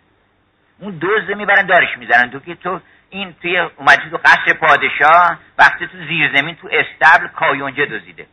اون 0.78 0.98
دزد 1.02 1.36
می‌برن 1.36 1.66
دارش 1.66 1.98
می‌زنن. 1.98 2.30
تو 2.30 2.40
که 2.40 2.54
تو 2.54 2.80
این 3.10 3.34
توی 3.42 3.58
اومدی 3.58 4.10
تو 4.10 4.16
قصر 4.16 4.52
پادشاه 4.52 5.38
وقتی 5.58 5.86
تو 5.86 5.98
زیر 6.08 6.36
زمین 6.36 6.54
تو 6.54 6.68
استبل 6.72 7.28
کایونجه 7.28 7.86
دزدیده. 7.86 8.26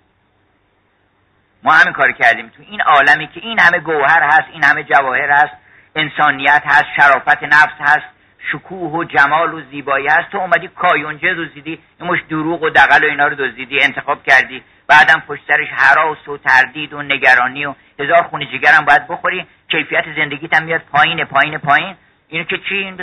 ما 1.64 1.74
همین 1.74 1.94
کار 1.94 2.12
کردیم. 2.12 2.50
تو 2.50 2.64
این 2.70 2.82
عالمی 2.82 3.28
که 3.28 3.40
این 3.40 3.60
همه 3.60 3.80
گوهر 3.80 4.24
هست 4.24 4.48
این 4.52 4.64
همه 4.64 4.84
جواهر 4.84 5.32
هست 5.32 5.54
انسانیت 5.96 6.64
هست 6.66 6.86
شرافت 6.96 7.44
نفس 7.44 7.76
هست 7.80 8.06
شکوه 8.52 8.92
و 8.92 9.04
جمال 9.04 9.54
و 9.54 9.62
زیبایی 9.72 10.08
هست. 10.08 10.30
تو 10.32 10.38
اومدی 10.38 10.68
کایونجه 10.68 11.34
دزدیدی 11.34 11.80
این 12.00 12.10
مش 12.10 12.20
دروغ 12.30 12.64
و 12.64 12.70
دقل 12.70 13.04
و 13.04 13.08
اینا 13.08 13.28
رو 13.28 13.36
دزدیدی 13.36 13.80
انتخاب 13.82 14.24
کردی. 14.24 14.64
بعدم 14.88 15.24
پشت 15.28 15.42
سرش 15.48 15.68
حراس 15.70 16.28
و 16.28 16.38
تردید 16.38 16.94
و 16.94 17.02
نگرانی 17.02 17.66
و 17.66 17.76
هزار 18.00 18.24
خونه 18.24 18.46
جگرم 18.46 18.86
باید 18.86 19.08
بخوری. 19.08 19.48
کیفیت 19.68 20.06
زندگیت 20.16 20.56
هم 20.56 20.64
میاد 20.64 20.82
پایین 20.82 21.26
پایین 21.26 21.58
پایین. 21.58 21.96
اینو 22.28 22.44
که 22.44 22.58
چی؟ 22.58 22.76
این 22.76 22.98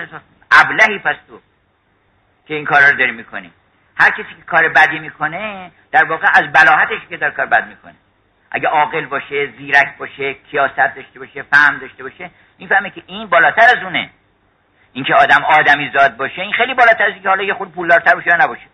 ابلهی 0.52 0.98
پس 0.98 1.16
تو. 1.28 1.40
که 2.46 2.54
این 2.54 2.64
کارا 2.64 2.88
رو 2.90 2.96
داری 2.96 3.12
می‌کنی. 3.12 3.52
هر 3.96 4.10
کسی 4.10 4.22
که 4.22 4.42
کار 4.46 4.68
بدی 4.68 4.98
می‌کنه 4.98 5.70
در 5.92 6.04
واقع 6.04 6.28
از 6.34 6.52
بلاحتش 6.52 7.00
که 7.08 7.16
در 7.16 7.30
کار 7.30 7.46
بد 7.46 7.66
می‌کنه. 7.66 7.94
اگه 8.50 8.68
عاقل 8.68 9.06
باشه 9.06 9.52
زیرک 9.58 9.96
باشه 9.98 10.34
کیاست 10.34 10.76
داشته 10.76 11.18
باشه 11.18 11.42
فهم 11.42 11.78
داشته 11.78 12.02
باشه 12.02 12.30
می‌فهمه 12.58 12.90
که 12.90 13.02
این 13.06 13.26
بالاتر 13.26 13.76
از 13.76 13.82
اونه. 13.84 14.10
اینکه 14.92 15.14
آدم 15.14 15.44
آدمی 15.44 15.90
زاد 15.98 16.16
باشه 16.16 16.42
این 16.42 16.52
خیلی 16.52 16.74
بالاتر 16.74 17.04
از 17.04 17.12
اینکه 17.12 17.28
حالا 17.28 17.42
یه 17.42 17.54
خود 17.54 17.72
پولدارتر 17.72 18.14
باشه 18.14 18.30
یا 18.30 18.36
نباشه. 18.36 18.66